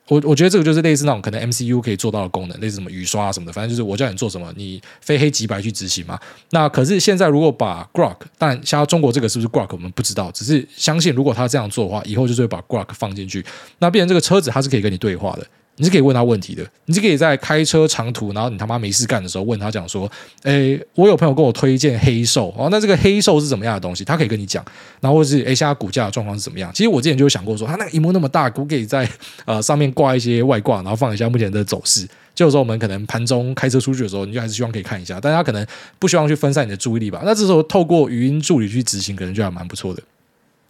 [0.08, 6.18] 我我觉得这个就是类似那种可能 MCU 可以做到的功能，类似什么雨刷啊什么的，反正就是我叫你做什么，你非黑即白去执行嘛。
[6.50, 13.42] 那可是现在如果把 Grok，但像中国这个是不是 Grok，我们不知道，只是相信如果他这样做的话，以后就是会把 Grok 放进去，
[13.78, 15.46] 那变成这个车子它是可以跟你对话的。
[15.76, 20.10] 你是可以问他问题的，你是可以在开车长途，然后你他妈没事干的时候问他讲说，
[20.42, 24.04] 诶，我有朋友跟我推荐黑兽哦，那这个黑兽是怎么样的东西？
[24.04, 24.64] 他可以跟你讲，
[25.00, 26.70] 然后或是诶，现在股价的状况是怎么样？
[26.74, 29.08] 其实我之前就有想过说，他那个萤幕那么大，我可以在
[29.44, 32.06] 呃上面挂一些外挂，然后放一下目前的走势。
[32.34, 35.66] 就说我们可能盘中开车出去的时候，你就还是希望可以看一下，但他可能
[35.98, 37.20] 不希望去分散你的注意力吧？
[37.24, 40.02] 那这时候透过语音助理去执行，可能就还蛮不错的。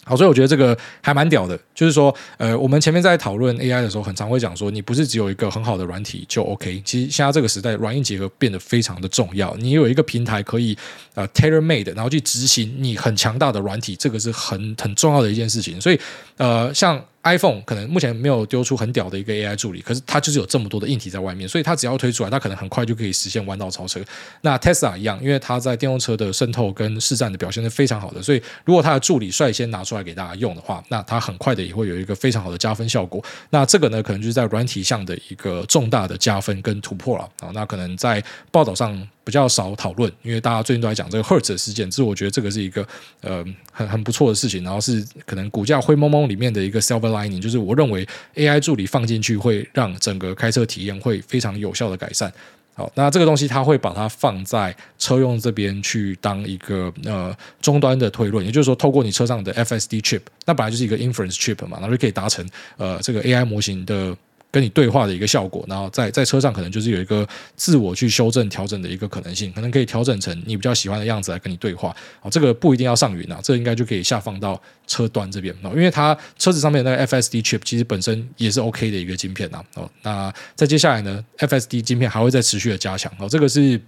[0.04, 6.82] 好，所以我觉得这个还蛮屌的，就是说，呃，我们前面在讨论 AI 的时候，很常会讲说，你不是只有一个很好的软体就 OK。
[6.84, 9.56] 其实现在这个时代，软硬结合变得非常的重要。
[9.58, 10.76] 你有一个平台可以
[11.14, 15.80] 呃 tailor made，然后去执行你很强大的软体，这个是很很重要的一件事情。
[15.80, 16.00] 所以，
[16.36, 17.02] 呃，像。
[17.24, 24.00] iPhone 可能目前没有丢出很屌的一个 AI 助理，可是它就是有这么多的硬体在外面，所以它只要推出来，它可能很快就可以实现弯道超车。
[24.40, 33.22] 那 Tesla 一样，因为它在电动车的渗透跟市占的表现是非常好的，所以如果它的助理率先拿出来给大家用的话，那它很快的也会有一个非常好的加分效果。
[33.50, 37.50] 那这个呢，可能就是在软体上的一个重大的加分跟突破了啊。
[37.54, 39.08] 那可能在报道上。
[39.24, 42.86] 比较少讨论，因为大家最近都在讲这个 Hertz 的事件，这我觉得这个是一个
[43.20, 52.32] 呃很很不错的事情，然后是可能股价灰蒙蒙里面的一个 silver lining，就是我认为 AI 助理放进去会让整个开车体验会非常有效的改善。
[52.74, 64.16] 好，那这个东西它会把它放在车用这边去当一个呃终端的推论，也就是说透过你车上的 FSD chip，那本来就是一个 inference chip 嘛，然后就可以达成呃这个 AI 模型的。
[64.52, 71.96] 跟你对话的一个效果，然后在在车上可能就是有一个自我去修正调整的一个可能性，可能可以调整成你比较喜欢的样子来跟你对话。
[72.20, 75.72] 哦，这个不一定要上云啊，这应该就可以下放到车端这边哦。
[75.74, 79.60] 因为它车子上面那个 FSD chip 其实本身也是 OK 的一个晶片呐。
[79.74, 83.10] 哦，那在接下来呢，FSD 晶片还会再持续的加强。
[83.18, 83.80] 哦，这个是。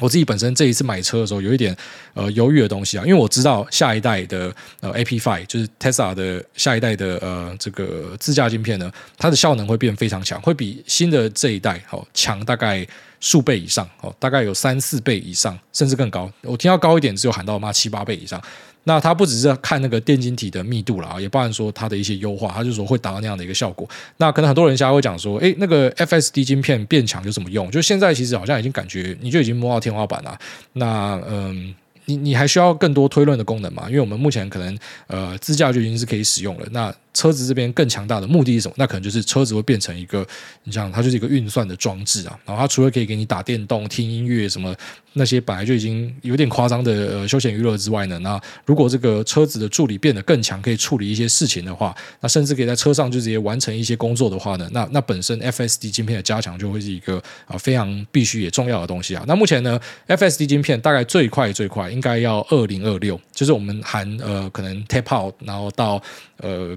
[0.00, 1.76] 我自己本身这一次买车的时候有一点
[2.14, 12.86] 呃犹豫的东西啊，因为我知道下一代的呃 A P Five 就是 Tesla 的下一代的呃这个自驾晶片呢，它的效能会变非常强，会比新的这一代好强大概
[13.20, 16.30] 数倍以上哦，大概有三四倍以上，甚至更高。
[16.42, 18.42] 我听到高一点只有喊到妈七八倍以上。
[18.84, 23.88] 那它不只是看那个电晶体的密度了啊，也包含说它的一些优化，它就说会达到那样的一个效果。
[24.18, 27.70] 那可能很多人现在会讲说，诶，那个 FSD 晶片变强有什么用？
[27.70, 30.38] 就现在其实好像已经感觉你就已经摸到天花板了。
[30.74, 31.74] 那嗯。
[32.06, 33.84] 你你还需要更多推论的功能吗？
[33.88, 36.66] 因为我们目前可能呃支架就已经是可以使用了。
[36.70, 38.74] 那车子这边更强大的目的是什么？
[38.76, 40.26] 那可能就是车子会变成一个，
[40.64, 42.38] 你像它就是一个运算的装置啊。
[42.44, 44.74] 然后它除了可以给你打电动、听音乐什么
[45.12, 59.24] 那些本来就已经有点夸张的呃休闲娱乐之外呢，那如果这个车子的助理变得更强，可以处理一些事情的话，那甚至可以在车上就直接完成一些工作的话呢，那那本身 FSD 晶片的加强就会是一个啊非常必须也重要的东西啊。
[59.28, 66.02] 那目前呢，FSD 晶片大概最快最快应该要二零二六，就是我们含呃可能 Tap out，然后到
[66.38, 66.76] 呃。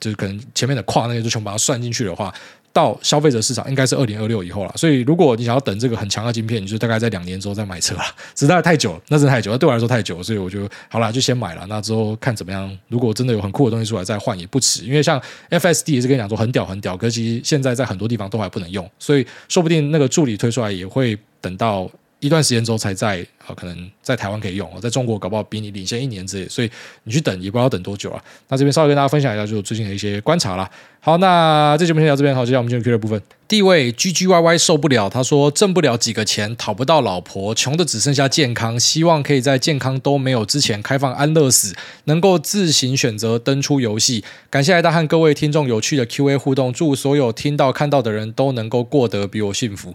[0.00, 2.32] 就是可能前面的跨那些就全部把它算进去的话，
[2.72, 4.72] 到消费者市场应该是二零二六以后了。
[4.76, 8.02] 所以如果你想要等这个很强的晶片，你就大概在两年之后再买车了。
[8.36, 11.66] 实在太久了，那真太久了，对我来说太久了，所以我就好了，就先买了。
[11.68, 14.84] 那之后看怎么样，如果真的有很酷的东西出来再换也不迟。
[14.84, 21.90] 因为像 FSD 也是跟你讲说很屌很屌，可是其实现在在很多地方都还不能用，所以说不定那个助理推出来也会等到。
[22.20, 26.70] 一段时间之后才在啊，可能在台湾可以用，在中国搞不好比你领先一年之类，所以
[27.04, 28.22] 你去等也不知道等多久啊。
[28.48, 30.68] 那这边稍微跟大家分享一下，就是最近的一些观察啦。
[31.00, 33.22] 好，那这节目先到这边，好，接下来我们进入 Q 的部分。
[33.46, 44.24] 第一位 G G Y Y 受不了，他说挣不了几个钱，讨不到老婆，穷的只剩下健康，希望可以在健康都没有之前开放安乐死，能够自行选择登出游戏。
[44.50, 49.94] 感谢来大和各位听众有趣的 Q A 互动，祝所有听到看到的人都能够过得比我幸福。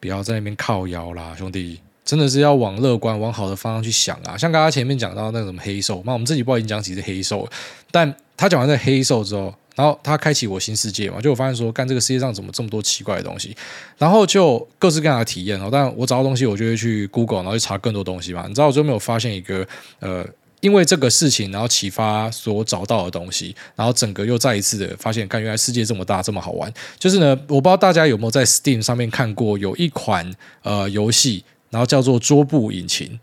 [0.00, 4.36] 不要在那边靠腰啦，兄弟，真的是要往乐观、往好的方向去想啊！
[4.36, 7.48] 像刚刚前面讲到那个什么黑兽，那我们自己不知道已经讲几次黑兽，
[7.90, 9.54] 但他讲完这黑兽之后。
[9.76, 13.54] 然后他开启我新世界嘛，就我发现说，干这个世界上怎么这么多奇怪的东西，
[13.98, 15.68] 然后就各式各样的体验哦。
[15.70, 18.46] 但我找到东西，我就会去 Google，然后去查更多东西嘛。
[18.48, 19.68] 你知道我最后没有发现一个
[20.00, 20.26] 呃，
[20.66, 26.72] 因为这个事情，然后启发所找到的东西，然后整个又再一次的发现，看原来世界这么大，这么好玩。
[26.98, 30.28] 就是呢，我不知道大家有没有在 Steam 上面看过，有一款
[30.64, 33.20] 呃游戏，然后叫做桌布引擎，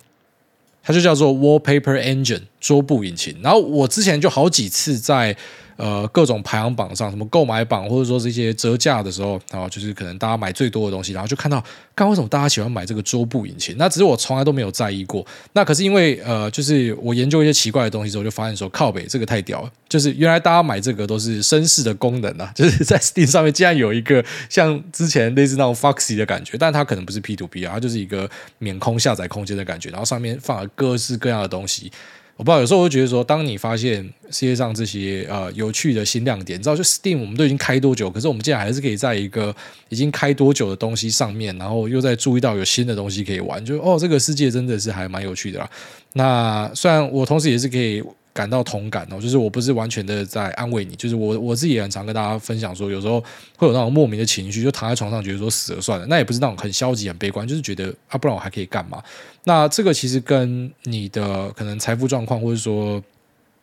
[0.82, 3.36] 它就叫做 Wallpaper Engine 桌布引擎。
[3.44, 5.36] 然后我之前就好几次在。
[5.76, 11.64] 呃，各种排行榜上，什么购买榜，或者说这些折价的时候，然后就是可能大家买最多的东西，然后就看到，
[11.96, 13.76] 看为什么大家喜欢买这个桌布引擎？
[13.78, 15.26] 那只是我从来都没有在意过。
[15.54, 19.72] 那可是因为呃，就是我研究一些奇怪的东西之后，就发现说，靠北这个太屌了。
[19.90, 31.92] 就是原来大家买这个都是绅士的功能啊， 就是在 Steam 上面竟然有一个像之前类似那种 Foxy 的感觉，但它可能不是 P2P 啊，它就是一个免空下载空间的感觉，然后上面放了各式各样的东西。
[32.36, 39.56] 我不知道，有时候我会觉得说，当你发现世界上这些呃有趣的新亮点，你知道，就 Steam 我们都已经开多久，可是我们竟然还是可以在一个
[39.90, 45.70] 已经开多久的东西上面，然后又在注意到有新的东西可以玩，就哦，这个世界真的是还蛮有趣的啦。
[46.14, 48.04] 那虽然我同时也是可以。
[48.34, 53.24] 感到同感哦，就是我不是完全的在安慰你，就是我我自己也很常跟大家分享说，有时候
[53.56, 59.02] 会有那种莫名的情绪，就躺在床上觉得说死了算了，那也不是那种很消极很悲观，就是觉得啊，不然我还可以干嘛？
[59.44, 63.02] 那这个其实跟你的可能财富状况，或者说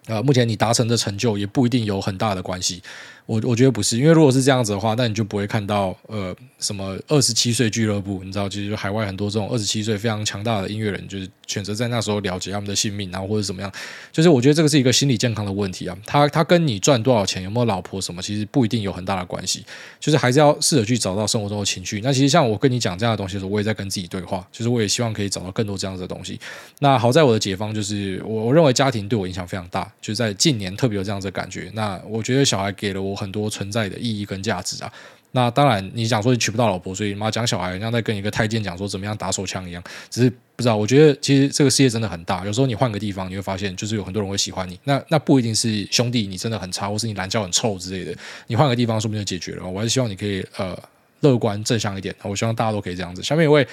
[0.06, 2.82] 呃目前你达成的成就，也不一定有很大的关系。
[3.26, 13.70] 我我觉得不是，因为如果是这样子的话，那你就不会看到呃什么二十七岁俱乐部，你知道，其实海外很多这种二十七岁非常强大的音乐人，就是选择在那时候了结他们的性命，然后或者怎么样，
[14.10, 15.96] 就是我觉得这个是一个心理健康的问题啊。
[16.04, 19.64] 他他跟你赚多少钱，有没有老婆什么，其实不一定有很大的关系，
[20.00, 22.00] 就是还是要试着去找到生活中的情绪。
[22.02, 26.40] 那其实像我跟你讲这样的东西的时候，我也在跟自己对话，就是我也希望可以找到更多这样子的东西。
[26.80, 31.70] 那好在我的解方就是我我认为家庭对我影响非常大，就在近年特别有这样子的感觉。
[31.74, 34.92] 那我觉得小孩给了我很多存在的意义跟价值啊，
[35.32, 40.76] 那当然你讲说你娶不到老婆，所以妈讲小孩，像在跟一个太监讲说怎么样打手枪一样，只是不知道。
[40.76, 44.78] 我觉得其实这个世界真的很大，有时候你换个地方，你会发现就是有很多人会喜欢你。
[44.84, 48.14] 那那不一定是兄弟，你真的很差，或是你懒叫很臭之类的，
[48.46, 49.68] 你换个地方说不定就解决了。
[49.68, 50.76] 我还是希望你可以呃
[51.20, 53.22] 乐观正向一点，我希望大家都可以这样子。
[53.22, 53.66] 下面一位。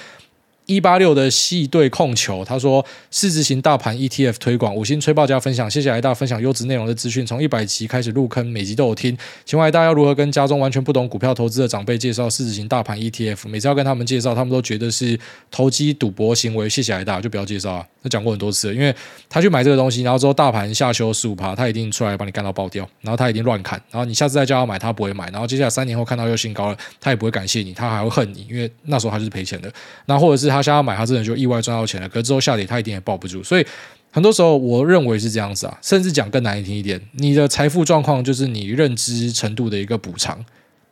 [0.67, 7.25] 一八六的系对控球，他说市值型大盘 ETF 推广，五星吹爆加分享，谢谢艾大分享优质内容的资讯。
[7.25, 9.17] 从一百集开始入坑，每集都有听。
[9.45, 13.47] 请问艾大要如何跟家中完全不懂股票投资的长辈介绍市值型大盘 ETF？
[13.47, 15.17] 每次要跟他们介绍，他们都觉得是
[15.49, 16.67] 投机赌博行为。
[16.67, 17.85] 谢谢艾大，就不要介绍啊。
[18.03, 18.93] 他讲过很多次了，因为
[19.29, 29.71] 他去买这个东西，然后之后大盘下修十五趴，他一定出来把你干到爆掉，然后他一定乱砍，然后你下次再叫他买，他不会买，然后接下来三年后看到又新高了，他也不会感谢你，他还会恨你，因为那时候他就是赔钱的。
[30.05, 31.37] 那或者是他他想要买，他真的就。
[31.37, 33.43] 意外赚到钱了，可是之后下跌，他一点也抱不住。
[33.43, 33.65] 所以
[34.11, 35.77] 很多时候，我认为是这样子啊。
[35.83, 40.43] 甚至讲更难听一点，你的财富状况就是你认知程度的一个补偿。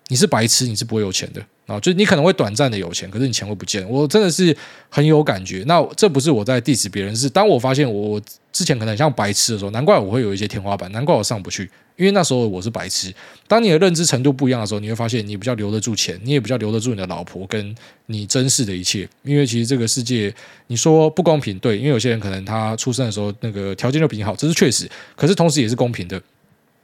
[0.08, 1.80] 你是白痴，你是不会有钱的啊！
[1.80, 3.88] 就是你可能会短暂的有钱，可是你钱会不见。
[3.90, 4.56] 我真的是
[4.88, 5.64] 很有感觉。
[5.66, 11.70] 那这不是我在 diss 别人，是当我发现我之前可能很像白痴的时候，难怪我会有一些天花板，难怪我上不去。
[11.96, 13.12] 因为那时候我是白痴。
[13.48, 17.74] 当你的认知程度不一样的时候，你会发现你比较留得住钱，你也比较留得住你的老婆跟
[18.08, 19.08] 你珍视的一切。
[19.24, 20.32] 因为其实这个世界，
[20.68, 24.88] 你说不公平，对，因为有些人可能他出生的时候那个条件就比你好，这是确实。
[25.16, 26.22] 可是同时也是公平的。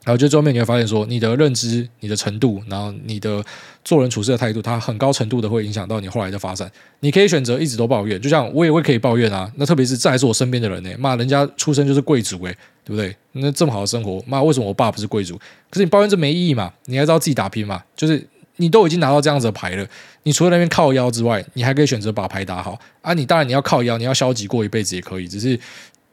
[0.03, 3.43] 然后就最后面你会发现说，你的认知、你的程度，然后你的
[3.85, 6.69] 做人处事的态度，它很高程度的会影响到你后来的发展。
[7.01, 9.51] 你可以选择一直都抱怨，就像我也会可以抱怨啊。
[9.57, 13.15] 那特别是这还是我身边的人呢，骂人家出生就是贵族诶，对不对？
[13.33, 15.37] 那这么好的生活，骂为什么我爸不是贵族？
[15.69, 16.73] 可是你抱怨这没意义嘛？
[16.85, 17.83] 你还知道自己打拼嘛？
[17.95, 19.87] 就是你都已经拿到这样子的牌了，
[20.23, 23.13] 你除了那边靠腰之外，你还可以选择把牌打好啊。
[23.13, 25.59] 你当然你要靠腰，你要消极过一辈子也可以，只是。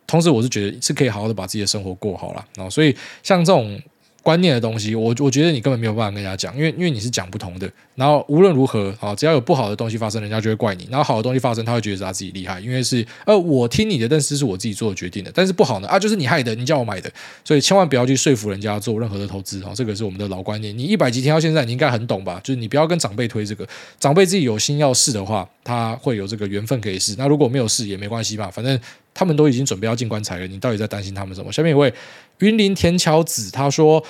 [0.09, 3.81] 同时，我是觉得是可以好好的把自己的生活过好了，然后所以像这种
[4.21, 7.71] 观念的东西，我我觉得你根本没有办法跟人家讲，因为因为你是讲不通的。
[7.95, 15.33] 然后无论如何啊，只要有不好的东西发生，人家就会怪你；然后好的东西发生，他会觉得是他自己厉害，因为是呃，我听你的，但是是我自己做的决定的。
[15.35, 17.11] 但是不好呢啊，就是你害的，你叫我买的，
[17.45, 20.77] 所以千万不要去说服人家做任何的投资啊，这个是我们的老观念。
[20.77, 22.41] 你一百集听到现在，你应该很懂吧？
[22.45, 23.67] 就是你不要跟长辈推这个，
[23.99, 27.15] 长辈自己有心要试的话，他会有这个缘分可以试。
[27.19, 28.79] 那如果没有试也没关系嘛，反正
[29.19, 31.51] 他们都已经准备要进棺材了，你到底在担心他们什么？
[31.51, 31.93] 下面一位
[32.39, 34.05] 云林田乔子他说。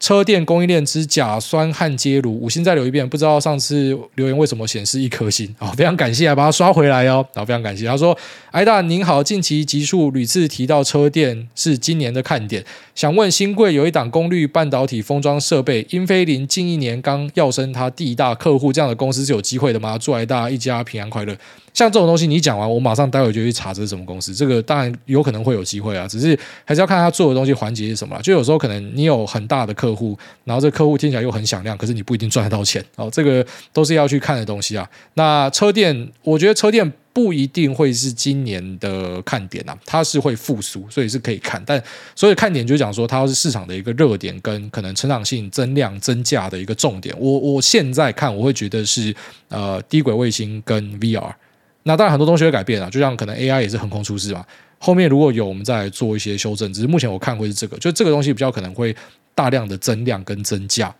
[0.00, 5.54] 车电供应链之甲酸焊接炉，五星再留一遍，不知道上次留言为什么显示一颗星？
[5.58, 7.24] 好， 非常感谢，来把它刷回来哦。
[7.34, 7.84] 然后，非常感谢。
[7.86, 8.16] 他说
[8.50, 19.98] ：“艾大您好，近期集数屡次提到车电是今年的看点，想问新贵有一档功率半导体封装设备，英飞凌近一年刚跃升他第一大客户，这样的公司是有机会的吗？
[19.98, 21.36] 祝艾大一家平安快乐。”
[21.72, 24.34] 像这种东西，你讲完，我马上待会就去查这是什么公司。
[24.34, 28.20] 这个当然有可能会有机会啊，只是还是要看他做的东西环节是什么。
[28.22, 33.08] 就有时候可能你有很大的客客户，然后这客户听起来又很响亮，可是你不一定赚得到钱哦。
[33.12, 34.88] 这个都是要去看的东西啊。
[35.14, 41.62] 那车电，我觉得车电不一定会是今年的看点啊，它是会复苏，所以是可以看。
[41.66, 41.82] 但
[42.14, 47.14] 所以看点就讲说，它是市场的一个热点，跟可能成长性增量增价的一个重点。
[47.18, 49.14] 我我现在看，我会觉得是
[49.48, 51.32] 呃低轨卫星跟 VR。
[51.82, 54.44] 那当然很多东西会改变啊，就像可能 AI 也是横空出世嘛。
[54.78, 58.94] 后面如果有我们再做一些修正，只是目前我看会是这个，就这个东西比较可能会
[59.40, 60.94] 大量的增量跟增价。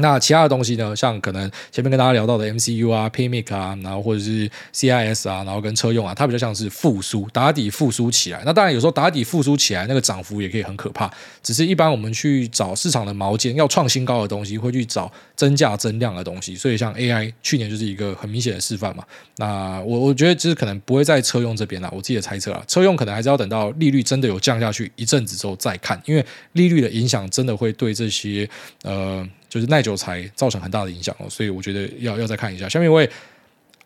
[0.00, 0.94] 那其他的东西呢？
[0.96, 8.42] 像可能前面跟大家聊到的 MCU 啊、PMIC 啊，然后或者是 CIS 啊，然后跟车用啊，它比较像是复苏，打底复苏起来。
[8.44, 11.10] 那当然有时候打底复苏起来，那个涨幅也可以很可怕。
[11.42, 16.54] 只是一般我们去找市场的毛尖，要创新高的东西，会去找增价增量的东西。
[16.54, 19.04] 所以像 AI 去年就是一个很明显的示范嘛。
[19.36, 28.48] 那我我觉得就是可能不会在车用这边啦，我自己的猜测啊，车用可能还是要等到利率真的有降下去一阵子之后再看，因为利率的影响真的会对这些
[28.82, 29.28] 呃。
[29.50, 32.66] 就是耐久财造成很大的影响哦，所以我觉得要要再看一下。
[32.66, 33.10] 下面一位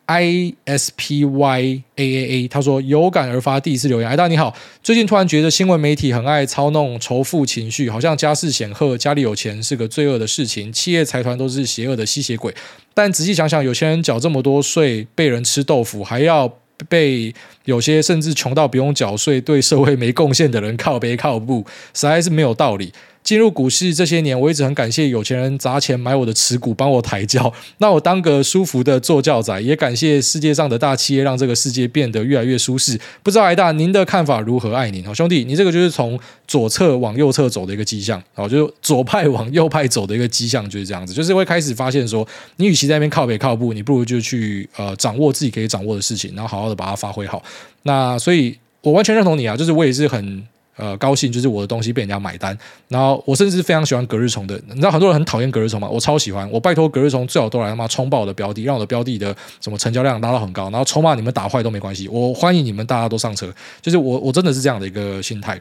[0.06, 4.08] I S P Y A A A，他说有感而发，第一次留言。
[4.10, 12.54] 哎，大家你好，最近突然觉得新闻媒体很爱操弄仇富情绪，好像家世显赫、家里有钱是个罪恶的事情，企业财团都是邪恶的吸血鬼。
[12.92, 16.54] 但仔细想想，有些人缴这么多税，被人吃豆腐，还要
[16.86, 17.34] 被
[17.64, 22.92] 有些甚至穷到不用缴税、对社会没贡献的人靠北靠步，实在是没有道理。
[23.24, 29.58] 进入股市这些年，我一直很感谢有钱人砸钱买我的持股，帮我抬轿， 那我当个舒服的坐轿仔。
[29.62, 33.00] 也感谢世界上的大企业，让这个世界变得越来越舒适。
[33.22, 34.74] 不知道艾大您的看法如何？
[34.74, 47.42] 爱您，好兄弟，你这个就是从左侧往右侧走的一个迹象，好，就是左派往右派走的一个迹象，就是这样子，就是会开始发现说，你与其在那边靠北靠步，你不如就去呃掌握自己可以掌握的事情，然后好好的把它发挥好。
[47.84, 50.46] 那所以，我完全认同你啊，就是我也是很。
[50.76, 52.56] 呃，高兴就是我的东西被人家买单，
[52.88, 54.60] 然后我甚至非常喜欢隔日冲的。
[54.68, 55.88] 你知道很多人很讨厌隔日冲吗？
[55.88, 63.52] 我超喜欢，我拜托隔日冲最好都来他妈冲爆我的标的，让我的标的的什么成交量拉到很高，然后筹码你们打坏都没关系，我欢迎你们大家都上车。
[63.80, 65.60] 就是我我真的是这样的一个心态。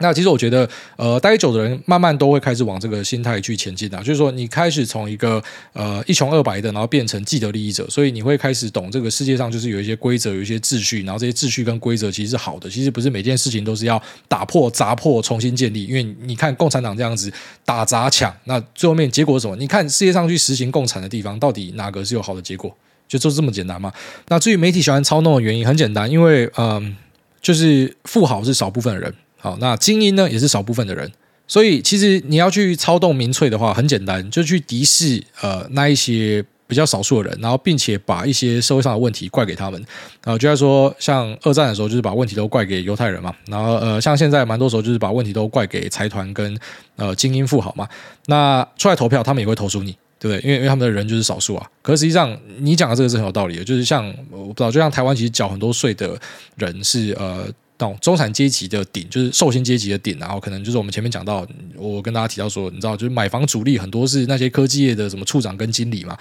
[0.00, 3.98] 那其实我觉得，呃，待久的人慢慢都会开始往这个心态去前进啊。
[3.98, 5.42] 就是说，你开始从一个
[5.72, 12.68] 呃一穷二白的，然后变成既得利益者，所以你会开始懂这个世界上就是有一些规则，有一些秩序，然后这些秩序跟规则其实是好的。
[12.68, 15.84] 其实不是每件事情都是要打破、砸破、重新建立。
[15.84, 17.32] 因为你看共产党这样子
[17.64, 19.56] 打砸抢，那最后面结果是什么？
[19.56, 22.74] 你看世界上去实行共产的地方，到底哪个是有好的结果？
[23.06, 23.92] 就就这么简单吗？
[24.28, 26.96] 那至于媒体喜欢操弄的原因，很简单，因为嗯、
[27.42, 29.12] 就是富豪是少部分的人。
[29.40, 31.10] 好，那精英呢也是少部分的人，
[31.46, 39.84] 所以其实你要去操动民粹的话，很简单，就去敌视呃那一些比较少数的人，然后并且把一些社会上的问题怪给他们。
[40.22, 43.34] 然后就在说，像二战的时候，就是把问题都怪给犹太人嘛。
[43.48, 46.56] 然后呃，像现在蛮多时候就是把问题都怪给财团跟
[46.96, 47.88] 呃精英富豪嘛。
[48.26, 50.40] 那出来投票，他们也会投诉你，对不对？
[50.46, 51.66] 因为因为他们的人就是少数啊。
[51.82, 56.16] 可是实际上，你讲的这个是很有道理的，就是像我不知道，就像台湾其实缴很多税的
[56.56, 57.48] 人是呃。
[57.80, 66.14] 到中产阶级的顶，就是受薪阶级的顶，然后可能就是我们前面讲到，我跟大家提到说，你知道，就是买房主力很多是那些科技业的什么处长跟经理嘛，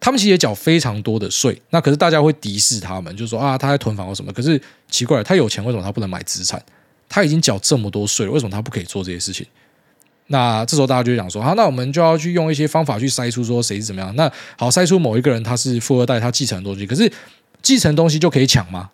[0.00, 6.60] 他们其实也缴非常多的税，那可是大家会敌视他们，就是说啊，他在囤房或什么，可是奇怪，他有钱为什么他不能买资产？
[7.06, 9.46] 他已经缴这么多税了，为什么他不可以做这些事情？
[10.28, 14.16] 那这时候大家就会讲说，啊，那我们就要去用一些方法去筛出说谁是怎么样？
[14.16, 17.12] 那好，筛出某一个人他是富二代，他继承的东西，可是
[17.60, 18.88] 继承东西就可以抢吗？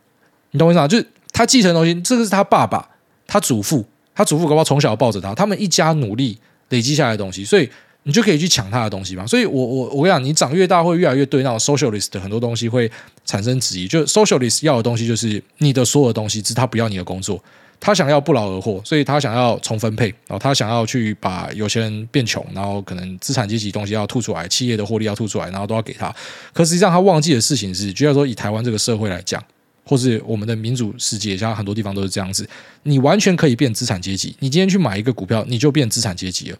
[0.50, 0.88] 你懂我意思吗？
[0.88, 1.06] 就是。
[1.32, 2.88] 他继承的东西，这个是他爸爸、
[3.26, 6.38] 他祖父、他祖父，搞不好从小抱着他，他们一家努力
[6.70, 7.68] 累积下来的东西，所以
[8.02, 9.26] 你就可以去抢他的东西嘛。
[9.26, 12.90] 所以我，我我跟你讲，你长越大，会越来越对那种 socialist 的很多东西会
[13.24, 13.86] 产生质疑。
[13.86, 17.42] 就 socialist 要的东西就是你的所有的东西，是他不要你的工作，
[17.78, 26.14] 他想要不劳而获，所以他想要重分配，然后他想要去把有些人变穷，然后可能资产阶级东西要吐出来，企业的获利要吐出来，然后都要给他。
[26.52, 29.42] 可实际上他忘记的事情是，就要说以台湾这个社会来讲，
[29.84, 32.48] 或是我们的民主世界，像很多地方都是这样子，
[32.84, 34.34] 你完全可以变资产阶级。
[34.38, 36.58] 你今天去买一个股票，你就变资产阶级了。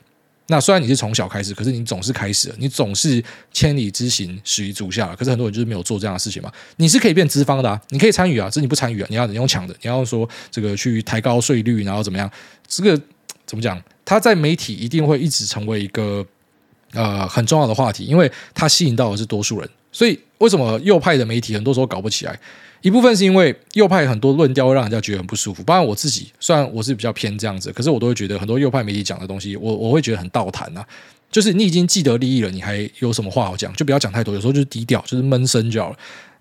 [0.49, 5.14] 那虽然你是从小开始，可是你总是开始了，你总是千里之行始于足下。
[5.14, 6.51] 可是很多人就是没有做这样的事情嘛。
[6.77, 12.29] 你是可以变资方的啊，你可以参与啊，这你不参与啊，你要你用抢的，你要说这个去抬高税率，然后怎么样？
[12.66, 13.01] 这个
[13.47, 13.81] 怎么讲？
[14.05, 16.27] 它在媒体一定会一直成为一个
[16.95, 19.71] 呃很重要的话题，因为它吸引到的是多数人。
[19.93, 22.37] 所以为什么右派的媒体很多时候搞不起来？
[22.83, 25.62] 一部分是因为右派很多论调会让人家觉得很不舒服。
[25.62, 30.85] 当然我自己虽然我是比较偏这样子，可是我都会觉得很多右派媒体讲的东西，我我会觉得很倒谈啊。
[31.31, 33.72] 就是你已经既得利益了，你还有什么话好讲？
[33.74, 35.97] 就不要讲太多，有时候就是低调，就是闷声就好了。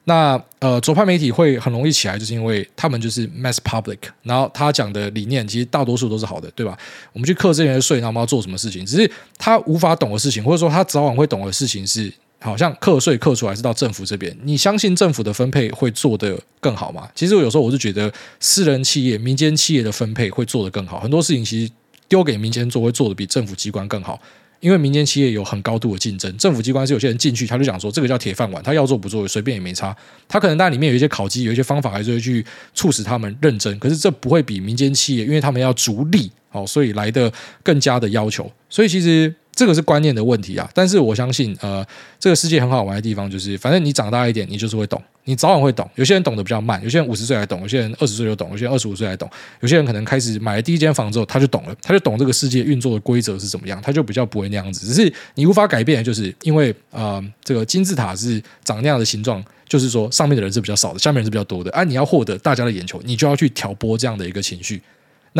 [0.06, 6.76] 那呃，左派媒体会很容易起来，就是因为他们就是 mass public，然后他讲的理念其实大多数都是好的，对吧？
[7.14, 8.84] 我们去课这些税，然后我们要做什么事情？
[8.86, 12.12] 只是他无法懂的事情，或者说他早晚会懂的事情是。
[12.42, 17.10] 好像课税课出来是到政府这边，你相信政府的分配会做得更好吗？
[17.14, 21.02] 其实我有时候我是觉得私人企业、民间企业的分配会做得更好。
[21.02, 21.72] 很多事情其实
[22.08, 24.18] 丢给民间做会做得比政府机关更好，
[24.62, 29.94] 因为民间企业有很高度的竞争，政府机关是有些人进去他就讲说这个叫铁饭碗，他要做不做随便也没差。
[30.28, 37.30] 他可能但里面有一些考绩，有一些方法还是会去促使他们认真，可是这不会比民间企业，因为他们要逐利，哦，所以来得
[37.62, 38.50] 更加的要求。
[38.70, 39.36] 所以其实。
[39.60, 41.86] 这个是观念的问题啊，但是我相信，呃，
[42.18, 45.86] 这个世界很好玩的地方就是，反正你长大一点，你就是会懂，你早晚会懂。
[45.96, 49.30] 有些人懂得比较慢，有些人五十岁才懂，有些人二十岁就懂，有些人二十五岁才懂，
[49.60, 54.88] 有些人可能开始买了第一间房之后，他就懂了，他就懂这个世界运作的规则是怎么样，他就比较不会那样子。
[54.88, 61.70] 只是你无法改变就是因为，呃，这个金字塔是长那样的形状，就是说上面的人是比较少的，下面人是比较多的。
[61.72, 64.82] 啊，你要获得大家的眼球，你就要去挑拨这样的一个情绪。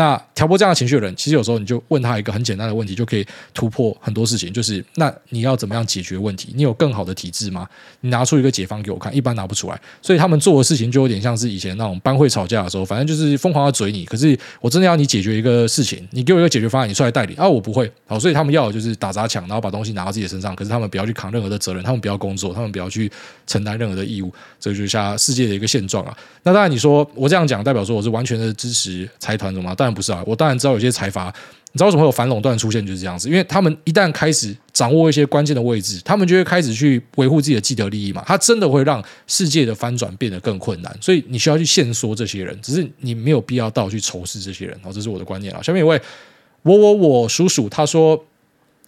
[0.00, 4.50] 那挑拨这样的情绪的人，其实有时候你就问他一个很简单的问题，就可以突破很多事情。
[4.50, 6.54] 就是那你要怎么样解决问题？
[6.56, 7.68] 你有更好的体制吗？
[8.00, 9.78] 你拿出一个解方给我看，一般拿不出来。
[10.00, 14.06] 所以他们做的事情就有点像是以前那种班会吵架的时候，反正就是疯狂的嘴你。
[14.06, 17.92] 可是我真的要你解决一个事情，你给我一个解决方案，你出来代理啊，我不会。
[18.06, 20.56] 好，所以他们要的就是打砸抢，然后把东西拿到自己的身上。
[20.56, 23.12] 可是他们不要去扛任何的责任，他们不要工作，他们不要去
[23.46, 24.32] 承担任何的义务。
[24.58, 26.16] 这就是下世界的一个现状啊。
[26.42, 29.74] 那当然，你说我这样讲，代表说我是完全的支持财团的吗？
[29.76, 30.60] 但不是啊，我当然。
[30.60, 31.32] 知道有些财阀，
[31.72, 32.86] 你知道为什么会有反垄断出现？
[32.86, 38.22] 就是这样子，因为他们一旦开始掌握一些关键的位置，他们就会开始去维护自己的既得利益嘛。
[38.26, 44.78] 他真的会让世界的翻转变得更困难，所以你需要去限缩这些人，只是你没有必要到去仇视这些人。
[44.82, 45.62] 好，这是我的观念啊。
[45.62, 45.98] 下面一位，
[46.62, 48.22] 我我我叔叔他说：“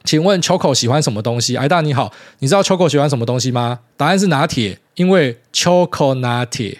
[0.04, 3.78] 请问 Choco 喜欢什么东西？”艾大你好，你知道 Choco 喜欢什么东西吗？
[3.96, 6.78] 答案是拿铁，因为 Choco 拿铁。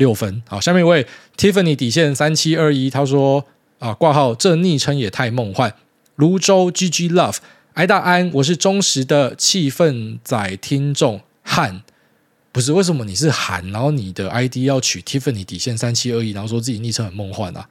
[0.00, 3.44] 六分，好，下面一位 Tiffany 底线三七二一，他说
[3.78, 5.74] 啊，挂号这昵称也太梦幻。
[6.16, 7.36] 泸州 GG Love，
[7.74, 11.82] 癌大安，我是忠实的气氛仔听众，汉
[12.50, 17.68] 不是为什么你是韩，然后你的 ID 要取 Tiffany 底线三七二一，然后说自己昵称很梦幻啊。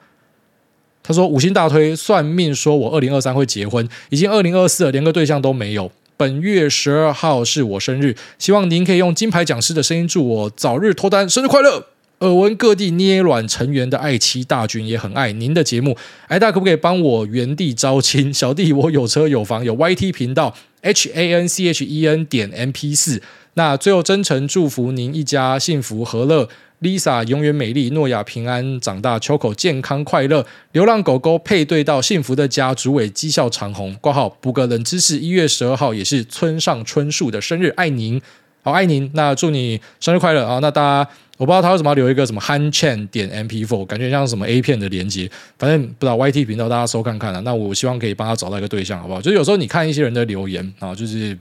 [1.02, 5.92] 他说五星大推，算命说我二零二三会结婚，已经二零二四了，连个对象都没有。
[6.16, 11.88] 本月十二号是我生日，希望您可以用金牌讲师的声音祝我早日脱单，生日快乐。
[12.20, 15.95] 耳闻各地捏卵成员的爱妻大军也很爱您的节目，
[16.28, 18.34] 癌大可不可以帮我原地招亲？
[18.34, 23.22] 小弟我有车有房有 YT 频道 H A N C H E N 点 M P 四。
[23.53, 26.49] 那最后真诚祝福您一家幸福和乐
[26.82, 33.95] ，Lisa 永远美丽，诺亚平安长大，Choco 健康快乐，流浪狗狗配对到幸福的家，主委绩效长虹。
[34.01, 38.22] 挂号补个冷知识，一月十二号也是村上春树的生日，爱您，
[38.70, 39.09] 好爱您。
[39.13, 40.59] 那祝你生日快乐啊！
[40.61, 41.09] 那大家。
[41.39, 45.32] 我不知道他为什么要留一个什么 Han Chen 点 MP4，感觉像什么 A 片的连接。
[45.57, 47.39] 反正不知道 YT 频道，大家收看看啊。
[47.45, 49.22] 那我希望可以帮他找到一个对象，好不好？
[49.22, 51.38] 就有时候你看一些人的留言啊，就是你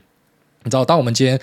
[0.63, 1.37] 知道，当我们今天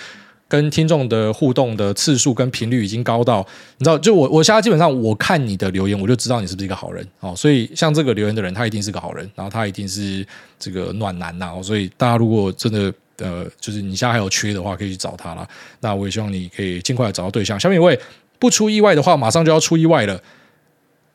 [0.48, 7.34] 跟听众的互动的次数跟频率已经高到，你知道，就我我现在基本上我看你的留言，我就知道你是不是一个好人哦。
[7.36, 10.26] 所以像这个留言的人，他一定是个好人，然后他一定是
[10.58, 11.52] 这个暖男呐。
[11.62, 15.48] 所以大家如果真的呃，就是你现在还有缺的话，可以去找他了。
[15.80, 17.58] 那我也希望你可以尽快找到对象。
[17.58, 17.98] 下面一位。
[18.38, 20.20] 不出意外的话，马上就要出意外了。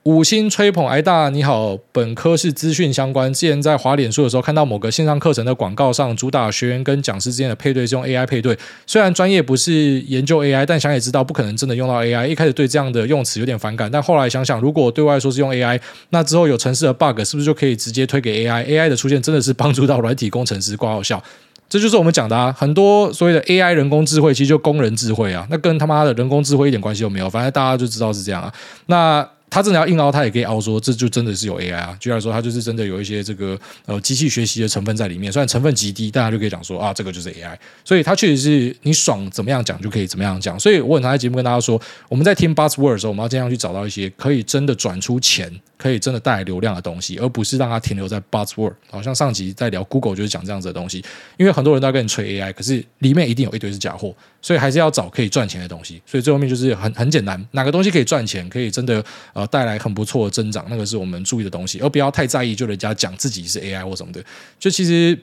[0.06, 3.32] 五星吹捧，癌大你好，本科是资讯相关。
[3.32, 8.58] 之前在滑脸书的时候，看到某个线上课程的广告上，主打学员跟讲师之间的配对是用 AI 配对。
[8.88, 9.72] 虽然专业不是
[10.02, 12.28] 研究 AI，但想也知道不可能真的用到 AI。
[12.28, 15.80] 一开始对这样的用词有点反感，但后来想想，如果对外说是用 AI，
[16.10, 21.24] 那之后有城市的 bug 是不是就可以直接推给 AI？AI 的出现真的是帮助到软体工程师挂号笑。
[21.72, 27.30] 这就是我们讲的啊，很多所谓的 AI 人工智慧，其实就工人智慧啊，那跟他妈的人工智慧一点关系都没有。
[27.30, 28.54] 反正大家就知道是这样啊。
[28.88, 31.96] 那他真的要硬凹，他也可以凹说这就真的是有 AI 啊。
[32.00, 37.56] 举例来说，他就是真的有一些这个呃机器学习的成分在里面，虽然成分极低，但他就可以讲说啊，这个就是 AI。
[37.84, 40.58] 所以他确实是你爽怎么样讲就可以怎么样讲。
[40.58, 45.52] 所以我很常在节目跟大家说，我们在听 Buzzword 的时候，我们要尽量去找到一些可以真的转出钱。
[45.82, 48.72] 可以真的带来流量的东西，而不是让它停留在 buzzword。
[48.92, 51.04] 好像上集在聊 Google 就是讲这样子的东西，
[51.38, 56.00] 因为很多人都在跟你吹 AI，可是里面一定有一堆是假货，所以还是要找可以赚钱的东西。
[56.06, 59.04] 所以最后面就是很很简单，哪个东西可以赚钱，可以真的
[59.48, 64.24] 带来很不错的增长，那个是我们注意的东西，而不要太在意就人家讲自己是 AI 或什么的。
[64.60, 65.18] 就其实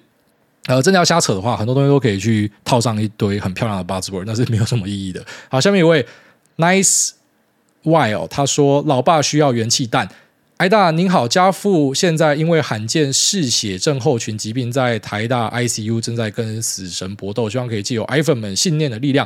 [0.66, 5.25] 呃真的要瞎扯的话，很多东西都可以去套上一堆很漂亮的 buzzword，那是没有什么意义的。
[5.49, 6.05] 好，下面一位
[6.57, 7.11] Nice
[7.85, 10.09] While 他说，老爸需要元气弹。
[10.59, 19.25] 艾大您好，家父现在因为罕见嗜血症候群疾病，在台大 ICU 正在跟死神搏斗，希望可以借由 iPhone 们信念的力量，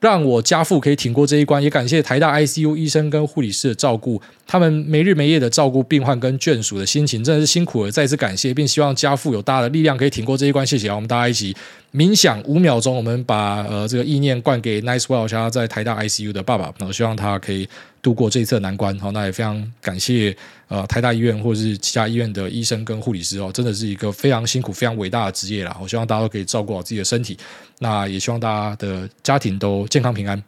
[0.00, 1.62] 让我家父可以挺过这一关。
[1.62, 10.66] 也感谢台大 ICU 医生跟护理师的照顾，他们没日没夜的照顾病患跟眷属的心情，真的是辛苦了，再次感谢，并希望家父有大的力量可以挺过这一关。
[10.66, 11.54] 谢谢啊，我们大家一起
[11.92, 17.68] 冥想五秒钟，我们把呃这个意念灌给 Nice Well，他在台大 ICU 的爸爸，然后希望他可以
[18.02, 18.98] 度过这一次的难关。
[18.98, 20.36] 好，那也非常感谢。
[20.68, 25.76] 呃，台大医院或者是其他医院的医生跟护理师哦，真的是一个非常辛苦、非常伟大的职业啦。
[25.82, 27.36] 我希望大家都可以照顾好自己的身体，
[27.80, 30.40] 那也希望大家的家庭都健康平安。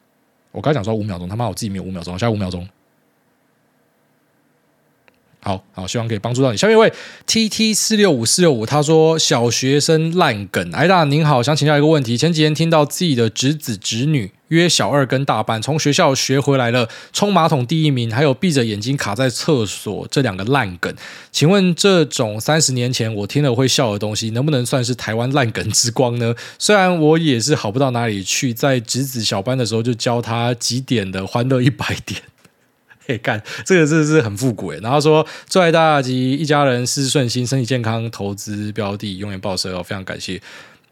[0.52, 2.68] 我刚讲说五秒钟，他妈我自己没有五秒钟，现在五秒钟。
[5.44, 6.56] 好好，希望可以帮助到你。
[6.56, 6.92] 下面一位
[7.26, 10.70] T T 四六五四六五，他说小学生烂梗。
[10.70, 12.16] 艾大您好，想请教一个问题。
[12.16, 20.94] 前几天听到自己的侄子侄女约小二跟大班，从学校学回来了，冲马桶第一名，还有闭着眼睛卡在厕所这两个烂梗。
[21.32, 26.32] 请问这种三十年前我听了会笑的东西，能不能算是台湾烂梗之光呢？
[26.56, 32.22] 虽然我也是好不到哪里去，在侄子小班的时候就教他几点的欢乐一百点。
[33.06, 34.78] 可以干，这个真的是很复古诶。
[34.80, 39.82] 然后说，祝大吉，一家人事事顺心，身体健康，投资标的永远报酬哦。
[39.82, 40.40] 非常感谢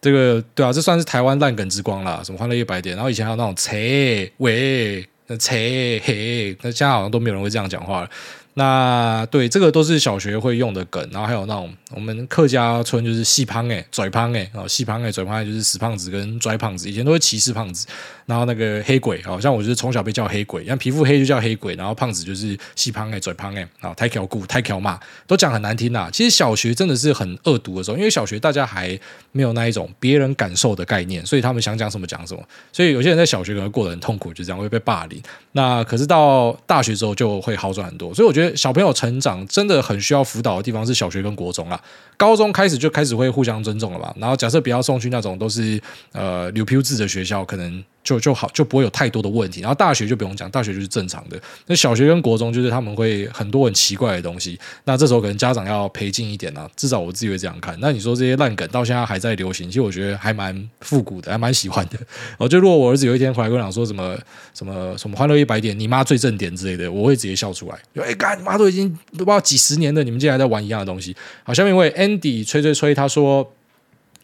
[0.00, 2.20] 这个，对啊，这算是台湾烂梗之光啦。
[2.24, 8.11] 什么欢乐一百点，然后以前还有那种切喂，那切嘿，那现在好像都没有人会这样讲话了。
[8.54, 17.86] 那对，这个都是小学会用的梗，然后还有那种我们客家村就是细胖诶，拽胖诶，哦细胖诶，拽胖就是死胖子跟拽胖子，以前都会歧视胖子。
[18.30, 26.08] 然后那个黑鬼，好像我就是从小被叫黑鬼，像皮肤黑就叫黑鬼，然后胖子就是细胖诶，嘴胖诶，啊太挑骨太挑骂，都讲很难听呐。
[26.12, 28.96] 其实小学真的是很恶毒的时候，因为小学大家还
[29.32, 35.20] 没有那一种别人感受的概念，所以他们想讲什么讲什么，所以有些人在小学可能过得很痛苦，就这样会被霸凌。
[35.50, 38.50] 那可是到大学之后就会好转很多，所以我觉得。
[38.60, 41.80] 小朋友成长真的很需要辅导的地方是小学跟国中啦，
[42.18, 44.14] 高中开始就开始会互相尊重了吧。
[44.18, 45.80] 然后假设不要送去那种都是
[46.12, 47.82] 呃留标制的学校，可能。
[48.03, 49.61] 就就好，就不会有太多的问题。
[49.61, 51.40] 然后大学就不用讲，大学就是正常的。
[51.66, 54.59] 那小学跟国中就是他们会很多很奇怪的东西。
[54.84, 57.76] 那这时候可能家长要陪进一点啊，至少我自己会这样看。
[57.80, 61.98] 那你说这些烂梗到现在还在流行，其实我觉得还蛮复古的，还蛮喜欢的。
[62.38, 64.18] 我就如果我儿子有一天回来跟我讲说什么
[64.55, 67.78] 什么什么欢乐一百点，你妈最正点之类的，我会直接笑出来。
[68.03, 71.14] 哎，干你妈都已经都不知道几十年了，你们竟然还在玩一样的东西。
[71.44, 73.53] 好，下面一位 Andy 吹吹吹，他说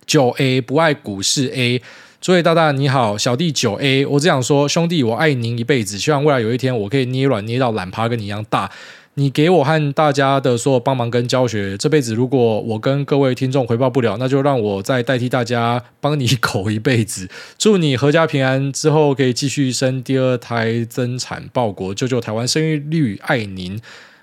[0.07, 1.83] 九 A 不爱股市 A。
[2.21, 8.71] 诸位大大你好，小弟九 A，我只想说，兄弟，我爱您一辈子，希望未来有一天我可以捏软捏到懒趴跟你一样大。
[9.15, 17.29] 你给我和大家的所有帮忙跟教学，这辈子如果我跟各位听众回报不了，那就让我再代替大家帮你 口一辈子。
[17.57, 23.81] 祝你阖家平安，之后可以继续生第二胎，增产报国，救救台湾生育率，爱您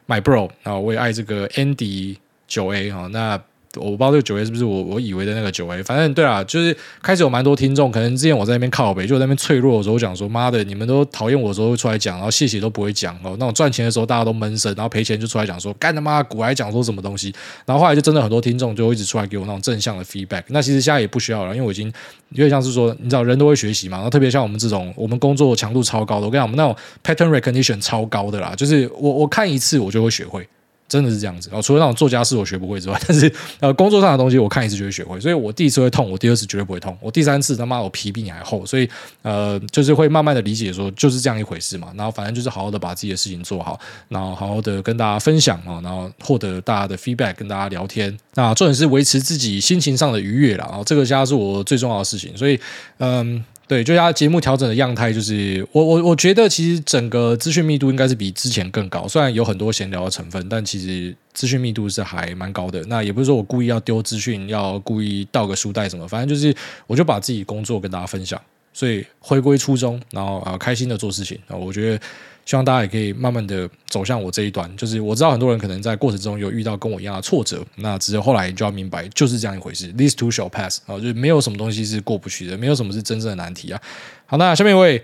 [0.08, 2.18] ，My Bro 啊，我也爱这个 Andy
[2.48, 3.41] 九 A 啊，那。
[3.80, 17.34] 我不知道这个九 A 是不是我我以为的那个九 A，反正对啊，就是开始有蛮多听众，可能之前我在那边靠北，就在那边脆弱的时候讲说，妈的，你们都讨厌我的时候会出来讲，然后谢谢都不会讲哦，那种赚钱的时候大家都闷声，然后赔钱就出来讲说，干他妈股还讲说什么东西，
[17.65, 21.91] 然后后来就真的很多听众就一直出来给我那种正向的 feedback，那其实现在也不需要了，因为我已经
[22.30, 30.47] 有点像是说，你知道人都会学习嘛，然后特别像我们这种我们工作强度超高的，我跟你讲，我们那种 pattern recognition 超高的啦，就是我我看一次我就会学会。
[30.88, 31.61] 真的是这样子然后！
[31.61, 35.19] 除了那种做家事我学不会之外， 但是呃，工作上的东西我看一次就会学会。
[35.19, 36.95] 所以我第一次会痛，我第二次绝对不会痛。
[37.01, 38.88] 我第三次他妈我皮比你还厚，所以
[39.21, 41.91] 呃，就是会慢慢的理解说就是这样一回事嘛。
[41.95, 43.79] 然后反正就是好好的把自己的事情做好，
[44.09, 48.15] 然后好好的跟大家分享啊，然后获得大家的 feedback，跟大家聊天。
[48.36, 50.65] 那重点是维持自己心情上的愉悦啦。
[50.69, 52.36] 然后这个家是我最重要的事情。
[52.38, 52.59] 所以
[52.99, 53.43] 嗯。
[53.74, 62.84] 对，就他节目调整的样态，就是我我我觉得其实整个资讯密度应该是比之前更高，虽然有很多闲聊的成分，但其实资讯密度是还蛮高的。
[62.84, 66.55] 那也不是说我故意要丢资讯，要故意倒个书袋什么，反正就是
[66.86, 68.39] 我就把自己工作跟大家分享，
[68.74, 71.99] 所以回归初衷，然后啊开心的做事情啊，我觉得。
[72.46, 74.70] 希望大家也可以慢慢的走向我这一端。
[74.78, 79.91] 就是我知道很多人可能在过程中有遇到跟我一样的挫折，那只有后来你就要明白，就是这样一回事。
[79.94, 83.82] These two shall pass 啊，就是没有什么东西是过不去的，没有什么是真正的难题啊。
[84.26, 85.04] 好，那下面一位。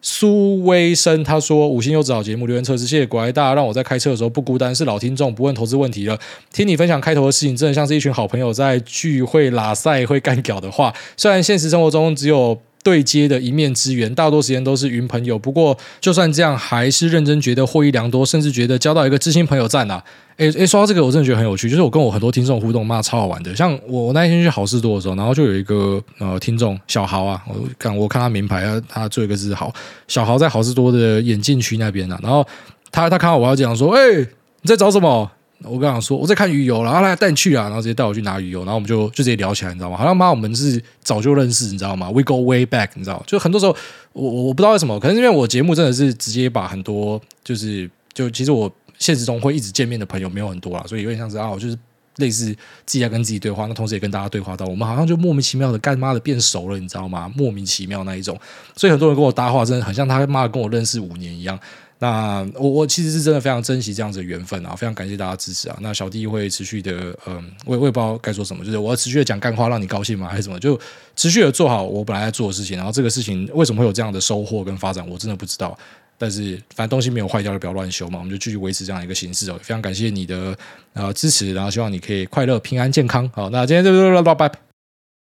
[0.00, 6.16] 苏威生他说：“五星优质好节目，留言测试，谢谢乖大，让我在开车的时候不孤单，是老听众，不问投资问题了。
[6.52, 10.94] 听你分享开头的事情，真的像是一群好朋友在聚会拉赛会干屌的话。
[11.16, 12.56] 虽然现实生活中只有。”
[12.88, 15.38] 对接的一面之缘，大多时间都是云朋友。
[15.38, 20.02] 不过，就算这样，还是认真觉得获益良多，甚至觉得交到一个知心朋友赞啊！
[20.38, 21.68] 诶诶，说到这个，我真的觉得很有趣。
[21.68, 23.54] 就是我跟我很多听众互动，妈超好玩的。
[23.54, 29.70] 像我我那一天去好事多的时候，然后就有一个呃听众小豪啊，我看我看他名牌啊，他做一个字豪，
[30.06, 32.18] 小豪在好事多的眼镜区那边、啊。
[32.22, 32.42] 然后
[32.90, 34.20] 他他看到我要讲说，诶，
[34.62, 35.30] 你在找什么？
[35.64, 39.96] 我跟他说我在看鱼油，然后他带你去啊，然后直接带我去拿鱼油，然后我们就就直接聊起来，你知道吗？
[39.96, 43.22] 好像妈我们是早就认识，你知道吗？We go way back，你知道？
[43.26, 43.76] 就很多时候
[44.12, 51.76] 我我不知道为什么，可能因为我节目真的是直接把很多就是就其实我现实中会一直见面的朋友没有很多啦，所以有点像是啊，我就是
[52.16, 52.46] 类似
[52.86, 57.28] 自己在跟自己对话，那同时也跟大家对话到，我们好像就莫名其妙的干妈的变熟了，你知道吗？
[57.36, 58.38] 莫名其妙那一种，
[58.76, 61.58] 所以很多人跟我搭话，真的很像他妈跟我认识五年一样。
[62.00, 65.76] 那我我其实是真的非常珍惜这样子的缘分啊，非常感谢大家支持啊。
[65.80, 70.28] 那小弟会持续的，嗯，我我也不知道该说什么，就是我要持续的讲干话让你高兴吗？
[70.28, 70.60] 还是什么？
[70.60, 70.78] 就
[71.16, 72.76] 持续的做好我本来在做的事情。
[72.76, 75.76] 然后这个事情为什么会有这样的收获跟发展，我真的不知道。
[76.20, 79.58] 但是反正东西没有坏掉就不要乱修嘛，我们就继续维持这样一个形式哦。
[79.62, 80.56] 非常感谢你的
[80.92, 83.28] 呃支持，然后希望你可以快乐、平安、健康。
[83.34, 84.67] 好，那今天就拜拜。